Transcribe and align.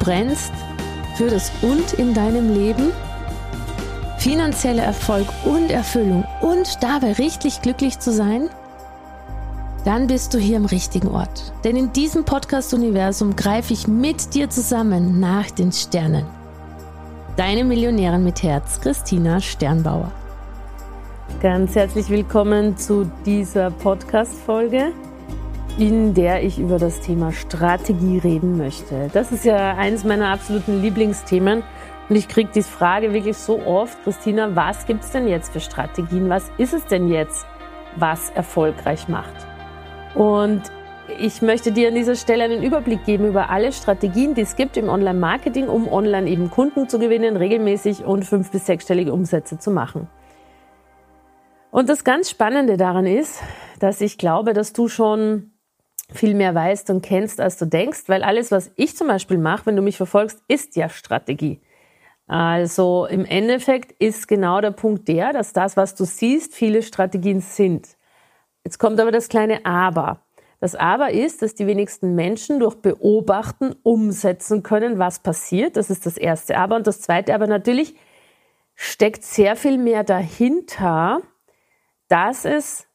brennst 0.00 0.52
für 1.16 1.28
das 1.28 1.52
Und 1.62 1.92
in 1.92 2.12
deinem 2.14 2.52
Leben, 2.52 2.90
finanzieller 4.18 4.82
Erfolg 4.82 5.28
und 5.44 5.70
Erfüllung 5.70 6.24
und 6.40 6.82
dabei 6.82 7.12
richtig 7.12 7.62
glücklich 7.62 8.00
zu 8.00 8.12
sein, 8.12 8.48
dann 9.84 10.08
bist 10.08 10.34
du 10.34 10.38
hier 10.38 10.56
im 10.56 10.66
richtigen 10.66 11.08
Ort. 11.08 11.52
Denn 11.64 11.76
in 11.76 11.92
diesem 11.92 12.24
Podcast-Universum 12.24 13.36
greife 13.36 13.72
ich 13.72 13.86
mit 13.86 14.34
dir 14.34 14.50
zusammen 14.50 15.20
nach 15.20 15.50
den 15.50 15.72
Sternen. 15.72 16.26
Deine 17.36 17.64
Millionärin 17.64 18.24
mit 18.24 18.42
Herz, 18.42 18.80
Christina 18.80 19.40
Sternbauer. 19.40 20.10
Ganz 21.40 21.74
herzlich 21.74 22.10
willkommen 22.10 22.76
zu 22.76 23.10
dieser 23.24 23.70
Podcast-Folge 23.70 24.92
in 25.78 26.14
der 26.14 26.42
ich 26.42 26.58
über 26.58 26.78
das 26.78 27.00
Thema 27.00 27.32
Strategie 27.32 28.18
reden 28.18 28.56
möchte. 28.56 29.08
Das 29.12 29.32
ist 29.32 29.44
ja 29.44 29.76
eines 29.76 30.04
meiner 30.04 30.28
absoluten 30.28 30.82
Lieblingsthemen. 30.82 31.62
Und 32.08 32.16
ich 32.16 32.28
kriege 32.28 32.50
die 32.54 32.62
Frage 32.62 33.12
wirklich 33.12 33.36
so 33.36 33.60
oft, 33.60 34.02
Christina, 34.02 34.54
was 34.56 34.86
gibt 34.86 35.04
es 35.04 35.10
denn 35.10 35.28
jetzt 35.28 35.52
für 35.52 35.60
Strategien? 35.60 36.28
Was 36.28 36.50
ist 36.58 36.74
es 36.74 36.84
denn 36.86 37.08
jetzt, 37.08 37.46
was 37.96 38.30
erfolgreich 38.30 39.08
macht? 39.08 39.34
Und 40.14 40.62
ich 41.18 41.42
möchte 41.42 41.72
dir 41.72 41.88
an 41.88 41.94
dieser 41.94 42.16
Stelle 42.16 42.44
einen 42.44 42.62
Überblick 42.62 43.04
geben 43.04 43.26
über 43.26 43.50
alle 43.50 43.72
Strategien, 43.72 44.34
die 44.34 44.42
es 44.42 44.56
gibt 44.56 44.76
im 44.76 44.88
Online-Marketing, 44.88 45.68
um 45.68 45.88
online 45.88 46.28
eben 46.28 46.50
Kunden 46.50 46.88
zu 46.88 46.98
gewinnen, 46.98 47.36
regelmäßig 47.36 48.04
und 48.04 48.24
fünf- 48.24 48.50
bis 48.50 48.66
sechsstellige 48.66 49.12
Umsätze 49.12 49.58
zu 49.58 49.70
machen. 49.70 50.08
Und 51.70 51.88
das 51.88 52.04
ganz 52.04 52.30
Spannende 52.30 52.76
daran 52.76 53.06
ist, 53.06 53.40
dass 53.78 54.00
ich 54.00 54.18
glaube, 54.18 54.52
dass 54.52 54.72
du 54.72 54.88
schon 54.88 55.49
viel 56.12 56.34
mehr 56.34 56.54
weißt 56.54 56.90
und 56.90 57.02
kennst, 57.02 57.40
als 57.40 57.56
du 57.56 57.66
denkst, 57.66 58.04
weil 58.06 58.22
alles, 58.22 58.50
was 58.50 58.70
ich 58.76 58.96
zum 58.96 59.08
Beispiel 59.08 59.38
mache, 59.38 59.66
wenn 59.66 59.76
du 59.76 59.82
mich 59.82 59.96
verfolgst, 59.96 60.42
ist 60.48 60.76
ja 60.76 60.88
Strategie. 60.88 61.60
Also 62.26 63.06
im 63.06 63.24
Endeffekt 63.24 63.92
ist 64.00 64.28
genau 64.28 64.60
der 64.60 64.70
Punkt 64.70 65.08
der, 65.08 65.32
dass 65.32 65.52
das, 65.52 65.76
was 65.76 65.94
du 65.96 66.04
siehst, 66.04 66.54
viele 66.54 66.82
Strategien 66.82 67.40
sind. 67.40 67.88
Jetzt 68.64 68.78
kommt 68.78 69.00
aber 69.00 69.10
das 69.10 69.28
kleine 69.28 69.64
Aber. 69.64 70.20
Das 70.60 70.74
Aber 70.74 71.10
ist, 71.10 71.42
dass 71.42 71.54
die 71.54 71.66
wenigsten 71.66 72.14
Menschen 72.14 72.60
durch 72.60 72.76
Beobachten 72.76 73.74
umsetzen 73.82 74.62
können, 74.62 74.98
was 74.98 75.20
passiert. 75.20 75.76
Das 75.76 75.90
ist 75.90 76.06
das 76.06 76.16
erste 76.16 76.58
Aber. 76.58 76.76
Und 76.76 76.86
das 76.86 77.00
zweite 77.00 77.34
Aber 77.34 77.46
natürlich 77.46 77.96
steckt 78.74 79.24
sehr 79.24 79.56
viel 79.56 79.78
mehr 79.78 80.04
dahinter, 80.04 81.22
dass 82.08 82.44
es 82.44 82.86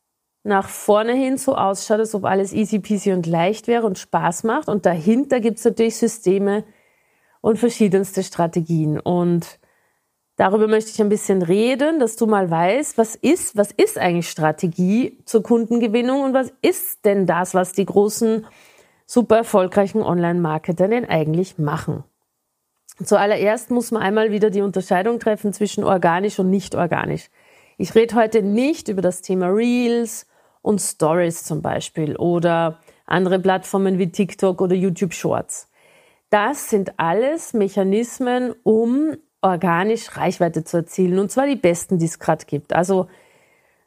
nach 0.45 0.69
vorne 0.69 1.13
hin 1.13 1.38
so 1.38 1.56
ausschaut, 1.56 2.00
als 2.00 2.13
ob 2.13 2.23
alles 2.23 2.53
easy 2.53 2.79
peasy 2.79 3.11
und 3.11 3.25
leicht 3.25 3.67
wäre 3.67 3.85
und 3.85 3.97
Spaß 3.97 4.44
macht. 4.44 4.69
Und 4.69 4.85
dahinter 4.85 5.39
gibt 5.39 5.57
es 5.57 5.66
natürlich 5.66 5.97
Systeme 5.97 6.63
und 7.41 7.57
verschiedenste 7.57 8.22
Strategien. 8.22 9.00
Und 9.00 9.59
darüber 10.35 10.67
möchte 10.67 10.91
ich 10.91 11.01
ein 11.01 11.09
bisschen 11.09 11.41
reden, 11.41 12.00
dass 12.00 12.16
du 12.16 12.28
mal 12.28 12.50
weißt, 12.50 12.95
was 13.00 13.16
ist, 13.16 13.57
was 13.57 13.72
ist 13.72 13.97
eigentlich 13.97 14.29
Strategie 14.29 15.17
zur 15.25 15.41
Kundengewinnung 15.41 16.22
und 16.22 16.34
was 16.35 16.53
ist 16.61 17.05
denn 17.05 17.25
das, 17.25 17.55
was 17.55 17.72
die 17.72 17.85
großen, 17.85 18.45
super 19.07 19.38
erfolgreichen 19.38 20.03
Online-Marketer 20.03 20.88
denn 20.88 21.05
eigentlich 21.05 21.57
machen. 21.57 22.03
Zuallererst 23.03 23.72
muss 23.72 23.89
man 23.89 24.03
einmal 24.03 24.31
wieder 24.31 24.51
die 24.51 24.61
Unterscheidung 24.61 25.19
treffen 25.19 25.53
zwischen 25.53 25.84
organisch 25.84 26.38
und 26.38 26.51
nicht 26.51 26.75
organisch. 26.75 27.29
Ich 27.78 27.95
rede 27.95 28.16
heute 28.16 28.44
nicht 28.44 28.89
über 28.89 29.01
das 29.01 29.22
Thema 29.22 29.47
Reels, 29.47 30.28
und 30.65 30.79
Stories 30.79 31.43
zum 31.43 31.61
Beispiel 31.61 32.15
oder 32.15 32.79
andere 33.05 33.39
Plattformen 33.39 33.99
wie 33.99 34.11
TikTok 34.11 34.61
oder 34.61 34.75
YouTube 34.75 35.13
Shorts. 35.13 35.69
Das 36.29 36.69
sind 36.69 36.93
alles 36.97 37.53
Mechanismen, 37.53 38.53
um 38.63 39.15
organisch 39.41 40.17
Reichweite 40.17 40.63
zu 40.63 40.77
erzielen 40.77 41.19
und 41.19 41.31
zwar 41.31 41.45
die 41.45 41.55
besten, 41.55 41.99
die 41.99 42.05
es 42.05 42.19
gerade 42.19 42.45
gibt. 42.45 42.73
Also 42.73 43.07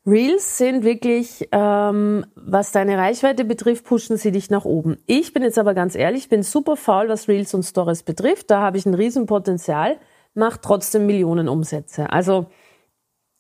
Reels 0.07 0.57
sind 0.57 0.85
wirklich, 0.85 1.49
ähm, 1.53 2.25
was 2.35 2.73
deine 2.73 2.97
Reichweite 2.97 3.45
betrifft, 3.45 3.85
pushen 3.85 4.17
sie 4.17 4.31
dich 4.31 4.49
nach 4.49 4.65
oben. 4.65 4.97
Ich 5.07 5.35
bin 5.35 5.43
jetzt 5.43 5.59
aber 5.59 5.75
ganz 5.75 5.95
ehrlich, 5.95 6.23
ich 6.23 6.29
bin 6.29 6.43
super 6.43 6.77
faul, 6.77 7.09
was 7.09 7.29
Reels 7.29 7.53
und 7.53 7.65
Stories 7.65 8.05
betrifft. 8.05 8.51
Da 8.51 8.61
habe 8.61 8.79
ich 8.79 8.87
ein 8.87 8.95
Riesenpotenzial, 8.95 9.99
mache 10.33 10.61
trotzdem 10.63 11.07
Millionen 11.07 11.49
Umsätze. 11.49 12.11
Also 12.11 12.47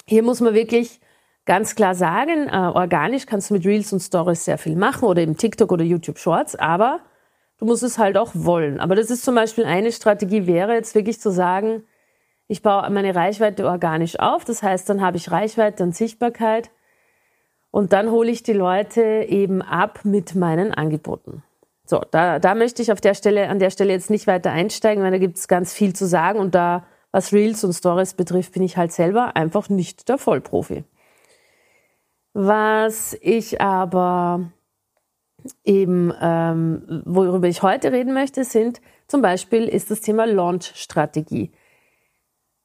hier 0.06 0.22
muss 0.22 0.40
man 0.40 0.54
wirklich 0.54 1.00
ganz 1.48 1.74
klar 1.74 1.94
sagen, 1.94 2.46
äh, 2.48 2.56
organisch 2.56 3.24
kannst 3.24 3.48
du 3.48 3.54
mit 3.54 3.64
Reels 3.64 3.90
und 3.94 4.00
Stories 4.00 4.44
sehr 4.44 4.58
viel 4.58 4.76
machen 4.76 5.08
oder 5.08 5.22
eben 5.22 5.38
TikTok 5.38 5.72
oder 5.72 5.82
YouTube 5.82 6.18
Shorts, 6.18 6.54
aber 6.54 7.00
du 7.58 7.64
musst 7.64 7.82
es 7.82 7.96
halt 7.96 8.18
auch 8.18 8.32
wollen. 8.34 8.78
Aber 8.78 8.94
das 8.94 9.10
ist 9.10 9.24
zum 9.24 9.34
Beispiel 9.34 9.64
eine 9.64 9.90
Strategie, 9.90 10.46
wäre 10.46 10.74
jetzt 10.74 10.94
wirklich 10.94 11.20
zu 11.20 11.30
sagen, 11.30 11.84
ich 12.48 12.60
baue 12.60 12.88
meine 12.90 13.14
Reichweite 13.14 13.66
organisch 13.66 14.20
auf, 14.20 14.44
das 14.44 14.62
heißt, 14.62 14.90
dann 14.90 15.00
habe 15.00 15.16
ich 15.16 15.30
Reichweite 15.30 15.82
und 15.82 15.96
Sichtbarkeit 15.96 16.70
und 17.70 17.94
dann 17.94 18.10
hole 18.10 18.30
ich 18.30 18.42
die 18.42 18.52
Leute 18.52 19.24
eben 19.26 19.62
ab 19.62 20.00
mit 20.04 20.34
meinen 20.34 20.74
Angeboten. 20.74 21.42
So, 21.86 22.02
da, 22.10 22.38
da 22.38 22.54
möchte 22.54 22.82
ich 22.82 22.92
auf 22.92 23.00
der 23.00 23.14
Stelle, 23.14 23.48
an 23.48 23.58
der 23.58 23.70
Stelle 23.70 23.92
jetzt 23.92 24.10
nicht 24.10 24.26
weiter 24.26 24.50
einsteigen, 24.50 25.02
weil 25.02 25.12
da 25.12 25.18
gibt 25.18 25.38
es 25.38 25.48
ganz 25.48 25.72
viel 25.72 25.94
zu 25.94 26.06
sagen 26.06 26.40
und 26.40 26.54
da, 26.54 26.84
was 27.10 27.32
Reels 27.32 27.64
und 27.64 27.72
Stories 27.72 28.12
betrifft, 28.12 28.52
bin 28.52 28.62
ich 28.62 28.76
halt 28.76 28.92
selber 28.92 29.34
einfach 29.34 29.70
nicht 29.70 30.10
der 30.10 30.18
Vollprofi. 30.18 30.84
Was 32.40 33.18
ich 33.20 33.60
aber 33.60 34.52
eben, 35.64 36.12
ähm, 36.20 37.02
worüber 37.04 37.48
ich 37.48 37.64
heute 37.64 37.90
reden 37.90 38.14
möchte, 38.14 38.44
sind 38.44 38.80
zum 39.08 39.22
Beispiel 39.22 39.64
ist 39.64 39.90
das 39.90 40.02
Thema 40.02 40.24
Launch-Strategie. 40.24 41.50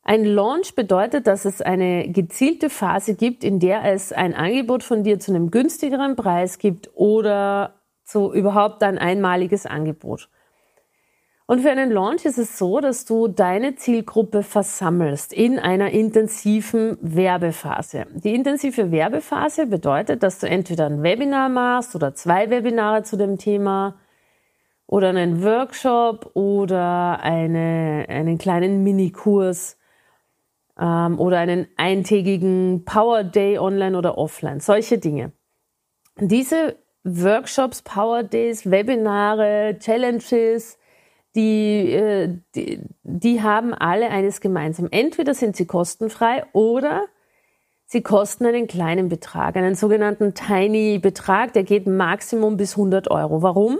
Ein 0.03 0.25
Launch 0.25 0.75
bedeutet, 0.75 1.25
dass 1.25 1.45
es 1.45 1.59
eine 1.63 2.07
gezielte 2.07 2.69
Phase 2.69 3.15
gibt, 3.15 3.43
in 3.43 3.59
der 3.59 3.83
es 3.91 4.13
ein 4.13 4.35
Angebot 4.35 4.83
von 4.83 5.03
dir 5.03 5.17
zu 5.17 5.33
einem 5.33 5.49
günstigeren 5.49 6.15
Preis 6.15 6.59
gibt 6.59 6.91
oder 6.93 7.81
zu 8.03 8.31
überhaupt 8.31 8.83
ein 8.83 8.99
einmaliges 8.99 9.65
Angebot. 9.65 10.29
Und 11.45 11.59
für 11.59 11.71
einen 11.71 11.91
Launch 11.91 12.23
ist 12.25 12.37
es 12.37 12.57
so, 12.57 12.79
dass 12.79 13.03
du 13.03 13.27
deine 13.27 13.75
Zielgruppe 13.75 14.43
versammelst 14.43 15.33
in 15.33 15.59
einer 15.59 15.91
intensiven 15.91 16.97
Werbephase. 17.01 18.05
Die 18.13 18.33
intensive 18.33 18.91
Werbephase 18.91 19.65
bedeutet, 19.65 20.23
dass 20.23 20.39
du 20.39 20.47
entweder 20.47 20.85
ein 20.85 21.03
Webinar 21.03 21.49
machst 21.49 21.95
oder 21.95 22.15
zwei 22.15 22.49
Webinare 22.49 23.03
zu 23.03 23.17
dem 23.17 23.37
Thema 23.37 23.95
oder 24.87 25.09
einen 25.09 25.43
Workshop 25.43 26.31
oder 26.33 27.19
eine, 27.21 28.05
einen 28.07 28.37
kleinen 28.37 28.83
Minikurs 28.83 29.77
ähm, 30.79 31.19
oder 31.19 31.39
einen 31.39 31.67
eintägigen 31.75 32.85
Power 32.85 33.25
Day 33.25 33.57
online 33.59 33.97
oder 33.97 34.17
offline. 34.17 34.61
Solche 34.61 34.97
Dinge. 34.97 35.33
Diese 36.17 36.77
Workshops, 37.03 37.81
Power 37.81 38.23
Days, 38.23 38.69
Webinare, 38.69 39.77
Challenges, 39.79 40.77
die, 41.35 41.93
äh, 41.93 42.37
die, 42.55 42.81
die 43.03 43.41
haben 43.41 43.73
alle 43.73 44.09
eines 44.09 44.41
gemeinsam. 44.41 44.87
Entweder 44.91 45.33
sind 45.33 45.55
sie 45.55 45.65
kostenfrei 45.65 46.43
oder 46.53 47.05
sie 47.85 48.01
kosten 48.01 48.45
einen 48.45 48.67
kleinen 48.67 49.09
Betrag, 49.09 49.55
einen 49.55 49.75
sogenannten 49.75 50.33
Tiny 50.33 50.99
Betrag, 50.99 51.53
der 51.53 51.63
geht 51.63 51.87
Maximum 51.87 52.57
bis 52.57 52.73
100 52.73 53.09
Euro. 53.09 53.41
Warum? 53.41 53.79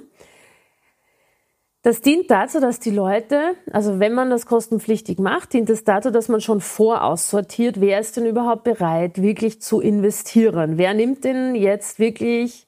Das 1.83 1.99
dient 1.99 2.31
dazu, 2.31 2.61
dass 2.61 2.79
die 2.79 2.91
Leute, 2.91 3.55
also 3.71 3.99
wenn 3.99 4.13
man 4.13 4.29
das 4.29 4.45
kostenpflichtig 4.45 5.19
macht, 5.19 5.51
dient 5.51 5.69
es 5.69 5.83
dazu, 5.83 6.11
dass 6.11 6.29
man 6.29 6.39
schon 6.39 6.61
voraussortiert, 6.61 7.81
wer 7.81 7.99
ist 7.99 8.15
denn 8.15 8.25
überhaupt 8.25 8.63
bereit, 8.63 9.21
wirklich 9.21 9.61
zu 9.61 9.81
investieren? 9.81 10.77
Wer 10.77 10.93
nimmt 10.93 11.25
denn 11.25 11.55
jetzt 11.55 11.99
wirklich 11.99 12.67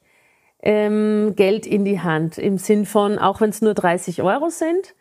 ähm, 0.65 1.33
Geld 1.35 1.65
in 1.65 1.85
die 1.85 2.01
Hand? 2.01 2.37
Im 2.37 2.57
Sinn 2.57 2.85
von, 2.85 3.17
auch 3.17 3.39
wenn 3.39 3.51
es 3.51 3.61
nur 3.61 3.73
30 3.73 4.21
Euro 4.21 4.49
sind 4.49 4.95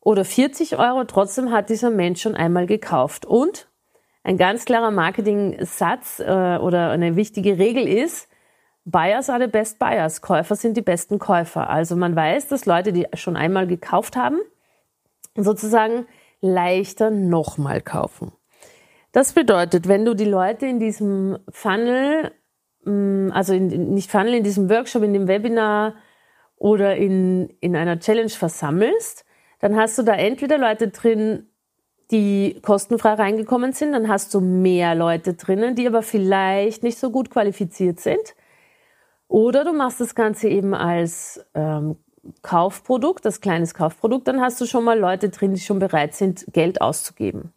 oder 0.00 0.24
40 0.24 0.78
Euro, 0.78 1.04
trotzdem 1.04 1.50
hat 1.50 1.68
dieser 1.68 1.90
Mensch 1.90 2.22
schon 2.22 2.36
einmal 2.36 2.66
gekauft. 2.66 3.26
Und 3.26 3.68
ein 4.22 4.36
ganz 4.36 4.64
klarer 4.64 4.90
Marketing-Satz 4.90 6.20
äh, 6.20 6.58
oder 6.58 6.90
eine 6.90 7.16
wichtige 7.16 7.58
Regel 7.58 7.88
ist, 7.88 8.28
Buyers 8.84 9.28
are 9.28 9.40
the 9.40 9.46
best 9.46 9.78
buyers. 9.78 10.20
Käufer 10.20 10.56
sind 10.56 10.76
die 10.76 10.82
besten 10.82 11.18
Käufer. 11.18 11.68
Also 11.68 11.96
man 11.96 12.16
weiß, 12.16 12.48
dass 12.48 12.66
Leute, 12.66 12.92
die 12.92 13.06
schon 13.14 13.36
einmal 13.36 13.66
gekauft 13.66 14.16
haben, 14.16 14.40
sozusagen 15.34 16.06
leichter 16.40 17.10
nochmal 17.10 17.80
kaufen. 17.80 18.32
Das 19.12 19.32
bedeutet, 19.32 19.88
wenn 19.88 20.04
du 20.04 20.14
die 20.14 20.24
Leute 20.24 20.66
in 20.66 20.78
diesem 20.78 21.38
Funnel, 21.48 22.32
also 22.84 23.52
in, 23.52 23.94
nicht 23.94 24.10
Funnel, 24.10 24.34
in 24.34 24.44
diesem 24.44 24.70
Workshop, 24.70 25.02
in 25.02 25.12
dem 25.12 25.28
Webinar 25.28 25.94
oder 26.56 26.96
in, 26.96 27.48
in 27.60 27.76
einer 27.76 27.98
Challenge 27.98 28.30
versammelst, 28.30 29.24
dann 29.60 29.76
hast 29.76 29.98
du 29.98 30.02
da 30.02 30.14
entweder 30.14 30.58
Leute 30.58 30.88
drin, 30.88 31.46
die 32.10 32.58
kostenfrei 32.62 33.14
reingekommen 33.14 33.72
sind, 33.72 33.92
dann 33.92 34.08
hast 34.08 34.34
du 34.34 34.40
mehr 34.40 34.94
Leute 34.94 35.34
drinnen, 35.34 35.74
die 35.74 35.86
aber 35.86 36.02
vielleicht 36.02 36.82
nicht 36.82 36.98
so 36.98 37.10
gut 37.10 37.30
qualifiziert 37.30 38.00
sind. 38.00 38.34
Oder 39.28 39.64
du 39.64 39.72
machst 39.72 40.00
das 40.00 40.14
Ganze 40.14 40.48
eben 40.48 40.74
als 40.74 41.44
ähm, 41.54 41.96
Kaufprodukt, 42.42 43.24
das 43.24 43.40
kleines 43.40 43.74
Kaufprodukt, 43.74 44.26
dann 44.26 44.40
hast 44.40 44.60
du 44.60 44.66
schon 44.66 44.84
mal 44.84 44.98
Leute 44.98 45.28
drin, 45.28 45.54
die 45.54 45.60
schon 45.60 45.78
bereit 45.78 46.14
sind, 46.14 46.46
Geld 46.52 46.80
auszugeben. 46.80 47.52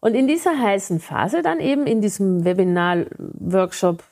Und 0.00 0.14
in 0.14 0.26
dieser 0.26 0.58
heißen 0.58 1.00
Phase 1.00 1.42
dann 1.42 1.60
eben 1.60 1.86
in 1.86 2.00
diesem 2.00 2.44
Webinar, 2.44 3.06
Workshop, 3.18 4.02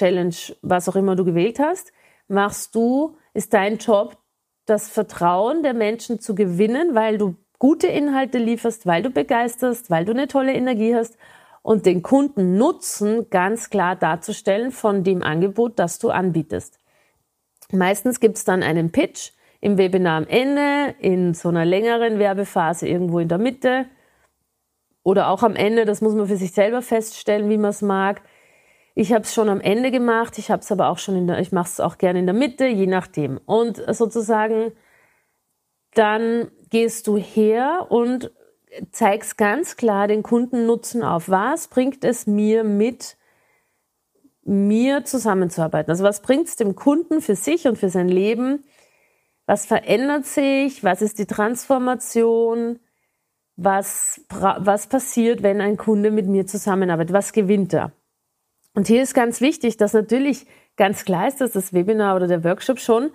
Challenge, 0.00 0.34
was 0.62 0.88
auch 0.88 0.96
immer 0.96 1.14
du 1.14 1.26
gewählt 1.26 1.58
hast, 1.58 1.92
machst 2.26 2.74
du, 2.74 3.18
ist 3.34 3.52
dein 3.52 3.76
Job, 3.76 4.16
das 4.64 4.88
Vertrauen 4.88 5.62
der 5.62 5.74
Menschen 5.74 6.20
zu 6.20 6.34
gewinnen, 6.34 6.94
weil 6.94 7.18
du 7.18 7.36
gute 7.58 7.86
Inhalte 7.86 8.38
lieferst, 8.38 8.86
weil 8.86 9.02
du 9.02 9.10
begeisterst, 9.10 9.90
weil 9.90 10.06
du 10.06 10.12
eine 10.12 10.26
tolle 10.26 10.54
Energie 10.54 10.94
hast 10.94 11.18
und 11.60 11.84
den 11.84 12.02
Kunden 12.02 12.56
Nutzen 12.56 13.28
ganz 13.28 13.68
klar 13.68 13.94
darzustellen 13.94 14.72
von 14.72 15.04
dem 15.04 15.22
Angebot, 15.22 15.78
das 15.78 15.98
du 15.98 16.08
anbietest. 16.08 16.78
Meistens 17.70 18.20
gibt 18.20 18.38
es 18.38 18.44
dann 18.44 18.62
einen 18.62 18.92
Pitch 18.92 19.32
im 19.60 19.76
Webinar 19.76 20.16
am 20.16 20.26
Ende, 20.26 20.94
in 20.98 21.34
so 21.34 21.50
einer 21.50 21.66
längeren 21.66 22.18
Werbephase 22.18 22.88
irgendwo 22.88 23.18
in 23.18 23.28
der 23.28 23.38
Mitte 23.38 23.84
oder 25.02 25.28
auch 25.28 25.42
am 25.42 25.56
Ende, 25.56 25.84
das 25.84 26.00
muss 26.00 26.14
man 26.14 26.26
für 26.26 26.36
sich 26.36 26.52
selber 26.52 26.80
feststellen, 26.80 27.50
wie 27.50 27.58
man 27.58 27.70
es 27.70 27.82
mag. 27.82 28.22
Ich 28.94 29.12
habe 29.12 29.22
es 29.22 29.32
schon 29.32 29.48
am 29.48 29.60
Ende 29.60 29.90
gemacht, 29.90 30.38
ich 30.38 30.50
habe 30.50 30.62
es 30.62 30.72
aber 30.72 30.88
auch 30.88 30.98
schon 30.98 31.16
in 31.16 31.26
der, 31.26 31.38
ich 31.38 31.52
mache 31.52 31.68
es 31.68 31.80
auch 31.80 31.98
gerne 31.98 32.18
in 32.18 32.26
der 32.26 32.34
Mitte, 32.34 32.66
je 32.66 32.86
nachdem. 32.86 33.38
Und 33.46 33.82
sozusagen 33.94 34.72
dann 35.94 36.50
gehst 36.70 37.06
du 37.06 37.16
her 37.16 37.86
und 37.88 38.30
zeigst 38.92 39.36
ganz 39.36 39.76
klar 39.76 40.06
den 40.06 40.22
Kundennutzen 40.22 41.02
auf. 41.02 41.28
Was 41.28 41.68
bringt 41.68 42.04
es 42.04 42.26
mir 42.26 42.62
mit, 42.64 43.16
mir 44.44 45.04
zusammenzuarbeiten? 45.04 45.90
Also 45.90 46.04
was 46.04 46.22
bringt 46.22 46.46
es 46.46 46.56
dem 46.56 46.76
Kunden 46.76 47.20
für 47.20 47.34
sich 47.34 47.66
und 47.66 47.76
für 47.76 47.90
sein 47.90 48.08
Leben? 48.08 48.64
Was 49.46 49.66
verändert 49.66 50.26
sich? 50.26 50.84
Was 50.84 51.02
ist 51.02 51.18
die 51.18 51.26
Transformation? 51.26 52.78
Was, 53.56 54.24
was 54.28 54.86
passiert, 54.86 55.42
wenn 55.42 55.60
ein 55.60 55.76
Kunde 55.76 56.10
mit 56.10 56.26
mir 56.26 56.46
zusammenarbeitet? 56.46 57.12
Was 57.12 57.32
gewinnt 57.32 57.74
er? 57.74 57.92
Und 58.74 58.86
hier 58.86 59.02
ist 59.02 59.14
ganz 59.14 59.40
wichtig, 59.40 59.76
dass 59.76 59.92
natürlich 59.92 60.46
ganz 60.76 61.04
klar 61.04 61.28
ist, 61.28 61.40
dass 61.40 61.52
das 61.52 61.72
Webinar 61.72 62.16
oder 62.16 62.26
der 62.26 62.44
Workshop 62.44 62.78
schon 62.78 63.10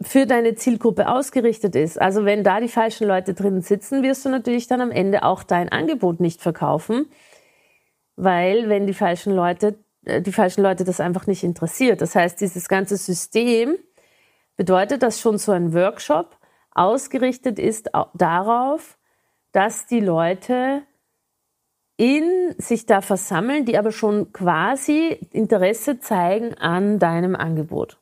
für 0.00 0.26
deine 0.26 0.54
Zielgruppe 0.54 1.08
ausgerichtet 1.08 1.76
ist. 1.76 2.00
Also 2.00 2.24
wenn 2.24 2.42
da 2.42 2.60
die 2.60 2.68
falschen 2.68 3.06
Leute 3.06 3.34
drin 3.34 3.60
sitzen, 3.60 4.02
wirst 4.02 4.24
du 4.24 4.30
natürlich 4.30 4.66
dann 4.66 4.80
am 4.80 4.90
Ende 4.90 5.24
auch 5.24 5.42
dein 5.42 5.68
Angebot 5.68 6.20
nicht 6.20 6.40
verkaufen, 6.40 7.06
weil 8.16 8.68
wenn 8.68 8.86
die 8.86 8.94
falschen 8.94 9.34
Leute, 9.34 9.78
äh, 10.04 10.22
die 10.22 10.32
falschen 10.32 10.62
Leute 10.62 10.84
das 10.84 11.00
einfach 11.00 11.26
nicht 11.26 11.44
interessiert. 11.44 12.00
Das 12.00 12.14
heißt, 12.14 12.40
dieses 12.40 12.68
ganze 12.68 12.96
System 12.96 13.76
bedeutet, 14.56 15.02
dass 15.02 15.20
schon 15.20 15.36
so 15.36 15.52
ein 15.52 15.74
Workshop 15.74 16.36
ausgerichtet 16.72 17.58
ist 17.58 17.90
darauf, 18.14 18.96
dass 19.52 19.86
die 19.86 20.00
Leute 20.00 20.82
in 22.00 22.54
sich 22.56 22.86
da 22.86 23.02
versammeln, 23.02 23.66
die 23.66 23.76
aber 23.76 23.92
schon 23.92 24.32
quasi 24.32 25.18
Interesse 25.32 26.00
zeigen 26.00 26.54
an 26.54 26.98
deinem 26.98 27.36
Angebot. 27.36 27.98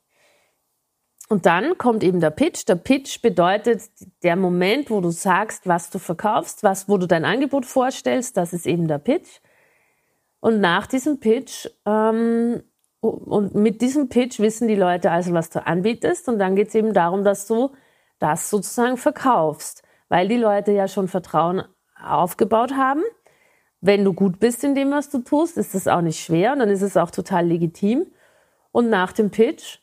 Und 1.28 1.46
dann 1.46 1.76
kommt 1.78 2.04
eben 2.04 2.20
der 2.20 2.30
Pitch. 2.30 2.64
Der 2.68 2.76
Pitch 2.76 3.20
bedeutet 3.22 3.82
der 4.22 4.36
Moment, 4.36 4.88
wo 4.88 5.00
du 5.00 5.10
sagst, 5.10 5.66
was 5.66 5.90
du 5.90 5.98
verkaufst, 5.98 6.62
was, 6.62 6.88
wo 6.88 6.96
du 6.96 7.08
dein 7.08 7.24
Angebot 7.24 7.66
vorstellst. 7.66 8.36
Das 8.36 8.52
ist 8.52 8.68
eben 8.68 8.86
der 8.86 8.98
Pitch. 8.98 9.40
Und 10.38 10.60
nach 10.60 10.86
diesem 10.86 11.18
Pitch 11.18 11.66
ähm, 11.84 12.62
und 13.00 13.56
mit 13.56 13.82
diesem 13.82 14.08
Pitch 14.08 14.38
wissen 14.38 14.68
die 14.68 14.76
Leute 14.76 15.10
also, 15.10 15.32
was 15.32 15.50
du 15.50 15.66
anbietest. 15.66 16.28
Und 16.28 16.38
dann 16.38 16.54
geht 16.54 16.68
es 16.68 16.76
eben 16.76 16.94
darum, 16.94 17.24
dass 17.24 17.48
du 17.48 17.72
das 18.20 18.48
sozusagen 18.48 18.96
verkaufst, 18.96 19.82
weil 20.08 20.28
die 20.28 20.36
Leute 20.36 20.70
ja 20.70 20.86
schon 20.86 21.08
Vertrauen 21.08 21.64
aufgebaut 22.00 22.76
haben. 22.76 23.02
Wenn 23.80 24.04
du 24.04 24.12
gut 24.12 24.40
bist 24.40 24.64
in 24.64 24.74
dem, 24.74 24.90
was 24.90 25.10
du 25.10 25.18
tust, 25.18 25.56
ist 25.56 25.74
das 25.74 25.86
auch 25.86 26.00
nicht 26.00 26.20
schwer 26.20 26.52
und 26.52 26.58
dann 26.58 26.68
ist 26.68 26.82
es 26.82 26.96
auch 26.96 27.10
total 27.10 27.46
legitim. 27.46 28.06
Und 28.72 28.90
nach 28.90 29.12
dem 29.12 29.30
Pitch 29.30 29.78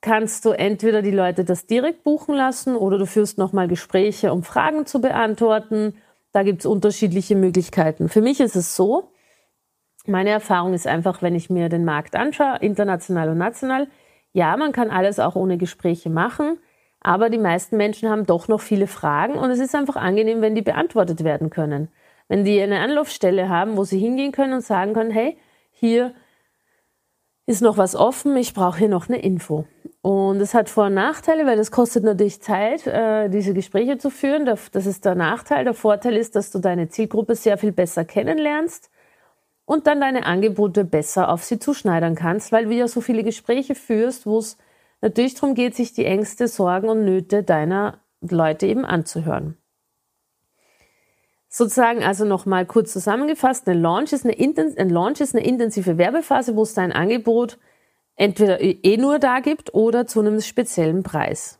kannst 0.00 0.44
du 0.44 0.50
entweder 0.50 1.02
die 1.02 1.10
Leute 1.10 1.44
das 1.44 1.66
direkt 1.66 2.04
buchen 2.04 2.34
lassen 2.34 2.76
oder 2.76 2.98
du 2.98 3.06
führst 3.06 3.38
nochmal 3.38 3.68
Gespräche, 3.68 4.32
um 4.32 4.42
Fragen 4.42 4.86
zu 4.86 5.00
beantworten. 5.00 5.94
Da 6.32 6.42
gibt 6.42 6.60
es 6.60 6.66
unterschiedliche 6.66 7.36
Möglichkeiten. 7.36 8.08
Für 8.08 8.20
mich 8.20 8.40
ist 8.40 8.56
es 8.56 8.76
so, 8.76 9.12
meine 10.06 10.30
Erfahrung 10.30 10.74
ist 10.74 10.86
einfach, 10.86 11.22
wenn 11.22 11.34
ich 11.34 11.50
mir 11.50 11.68
den 11.68 11.84
Markt 11.84 12.16
anschaue, 12.16 12.58
international 12.60 13.28
und 13.28 13.38
national, 13.38 13.88
ja, 14.32 14.56
man 14.56 14.72
kann 14.72 14.90
alles 14.90 15.18
auch 15.18 15.36
ohne 15.36 15.58
Gespräche 15.58 16.10
machen, 16.10 16.58
aber 17.00 17.30
die 17.30 17.38
meisten 17.38 17.76
Menschen 17.76 18.08
haben 18.08 18.26
doch 18.26 18.48
noch 18.48 18.60
viele 18.60 18.86
Fragen 18.86 19.34
und 19.34 19.50
es 19.50 19.60
ist 19.60 19.74
einfach 19.74 19.96
angenehm, 19.96 20.40
wenn 20.40 20.54
die 20.54 20.62
beantwortet 20.62 21.22
werden 21.22 21.50
können. 21.50 21.88
Wenn 22.32 22.46
die 22.46 22.62
eine 22.62 22.78
Anlaufstelle 22.78 23.50
haben, 23.50 23.76
wo 23.76 23.84
sie 23.84 23.98
hingehen 23.98 24.32
können 24.32 24.54
und 24.54 24.64
sagen 24.64 24.94
können, 24.94 25.10
hey, 25.10 25.36
hier 25.70 26.14
ist 27.44 27.60
noch 27.60 27.76
was 27.76 27.94
offen, 27.94 28.34
ich 28.38 28.54
brauche 28.54 28.78
hier 28.78 28.88
noch 28.88 29.10
eine 29.10 29.20
Info. 29.20 29.66
Und 30.00 30.40
es 30.40 30.54
hat 30.54 30.70
Vor- 30.70 30.86
und 30.86 30.94
Nachteile, 30.94 31.44
weil 31.44 31.58
das 31.58 31.70
kostet 31.70 32.04
natürlich 32.04 32.40
Zeit, 32.40 32.86
äh, 32.86 33.28
diese 33.28 33.52
Gespräche 33.52 33.98
zu 33.98 34.08
führen. 34.08 34.46
Das 34.46 34.86
ist 34.86 35.04
der 35.04 35.14
Nachteil. 35.14 35.64
Der 35.64 35.74
Vorteil 35.74 36.16
ist, 36.16 36.34
dass 36.34 36.50
du 36.50 36.58
deine 36.58 36.88
Zielgruppe 36.88 37.34
sehr 37.34 37.58
viel 37.58 37.70
besser 37.70 38.06
kennenlernst 38.06 38.88
und 39.66 39.86
dann 39.86 40.00
deine 40.00 40.24
Angebote 40.24 40.86
besser 40.86 41.28
auf 41.28 41.44
sie 41.44 41.58
zuschneidern 41.58 42.14
kannst, 42.14 42.50
weil 42.50 42.64
du 42.64 42.72
ja 42.72 42.88
so 42.88 43.02
viele 43.02 43.24
Gespräche 43.24 43.74
führst, 43.74 44.24
wo 44.24 44.38
es 44.38 44.56
natürlich 45.02 45.34
darum 45.34 45.54
geht, 45.54 45.76
sich 45.76 45.92
die 45.92 46.06
Ängste, 46.06 46.48
Sorgen 46.48 46.88
und 46.88 47.04
Nöte 47.04 47.42
deiner 47.42 47.98
Leute 48.22 48.66
eben 48.68 48.86
anzuhören. 48.86 49.58
Sozusagen 51.54 52.02
also 52.02 52.24
nochmal 52.24 52.64
kurz 52.64 52.94
zusammengefasst, 52.94 53.68
eine 53.68 53.78
Launch 53.78 54.14
ist 54.14 54.24
eine, 54.24 54.34
ein 54.38 54.88
Launch 54.88 55.20
ist 55.20 55.34
eine 55.34 55.44
intensive 55.44 55.98
Werbephase, 55.98 56.56
wo 56.56 56.62
es 56.62 56.72
dein 56.72 56.92
Angebot 56.92 57.58
entweder 58.16 58.58
eh 58.62 58.96
nur 58.96 59.18
da 59.18 59.40
gibt 59.40 59.74
oder 59.74 60.06
zu 60.06 60.20
einem 60.20 60.40
speziellen 60.40 61.02
Preis. 61.02 61.58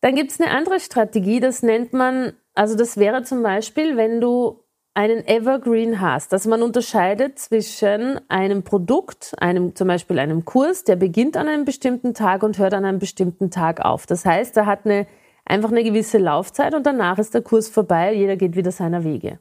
Dann 0.00 0.16
gibt 0.16 0.32
es 0.32 0.40
eine 0.40 0.50
andere 0.50 0.80
Strategie, 0.80 1.38
das 1.38 1.62
nennt 1.62 1.92
man, 1.92 2.32
also 2.54 2.76
das 2.76 2.96
wäre 2.96 3.22
zum 3.22 3.44
Beispiel, 3.44 3.96
wenn 3.96 4.20
du 4.20 4.64
einen 4.92 5.24
Evergreen 5.28 6.00
hast, 6.00 6.32
dass 6.32 6.44
man 6.44 6.64
unterscheidet 6.64 7.38
zwischen 7.38 8.28
einem 8.28 8.64
Produkt, 8.64 9.36
einem 9.38 9.76
zum 9.76 9.86
Beispiel 9.86 10.18
einem 10.18 10.44
Kurs, 10.44 10.82
der 10.82 10.96
beginnt 10.96 11.36
an 11.36 11.46
einem 11.46 11.64
bestimmten 11.64 12.12
Tag 12.12 12.42
und 12.42 12.58
hört 12.58 12.74
an 12.74 12.84
einem 12.84 12.98
bestimmten 12.98 13.52
Tag 13.52 13.80
auf. 13.84 14.04
Das 14.04 14.24
heißt, 14.24 14.56
er 14.56 14.66
hat 14.66 14.84
eine, 14.84 15.06
einfach 15.44 15.70
eine 15.70 15.84
gewisse 15.84 16.18
Laufzeit 16.18 16.74
und 16.74 16.86
danach 16.86 17.18
ist 17.18 17.34
der 17.34 17.42
Kurs 17.42 17.68
vorbei, 17.68 18.14
jeder 18.14 18.36
geht 18.36 18.56
wieder 18.56 18.72
seiner 18.72 19.04
Wege. 19.04 19.38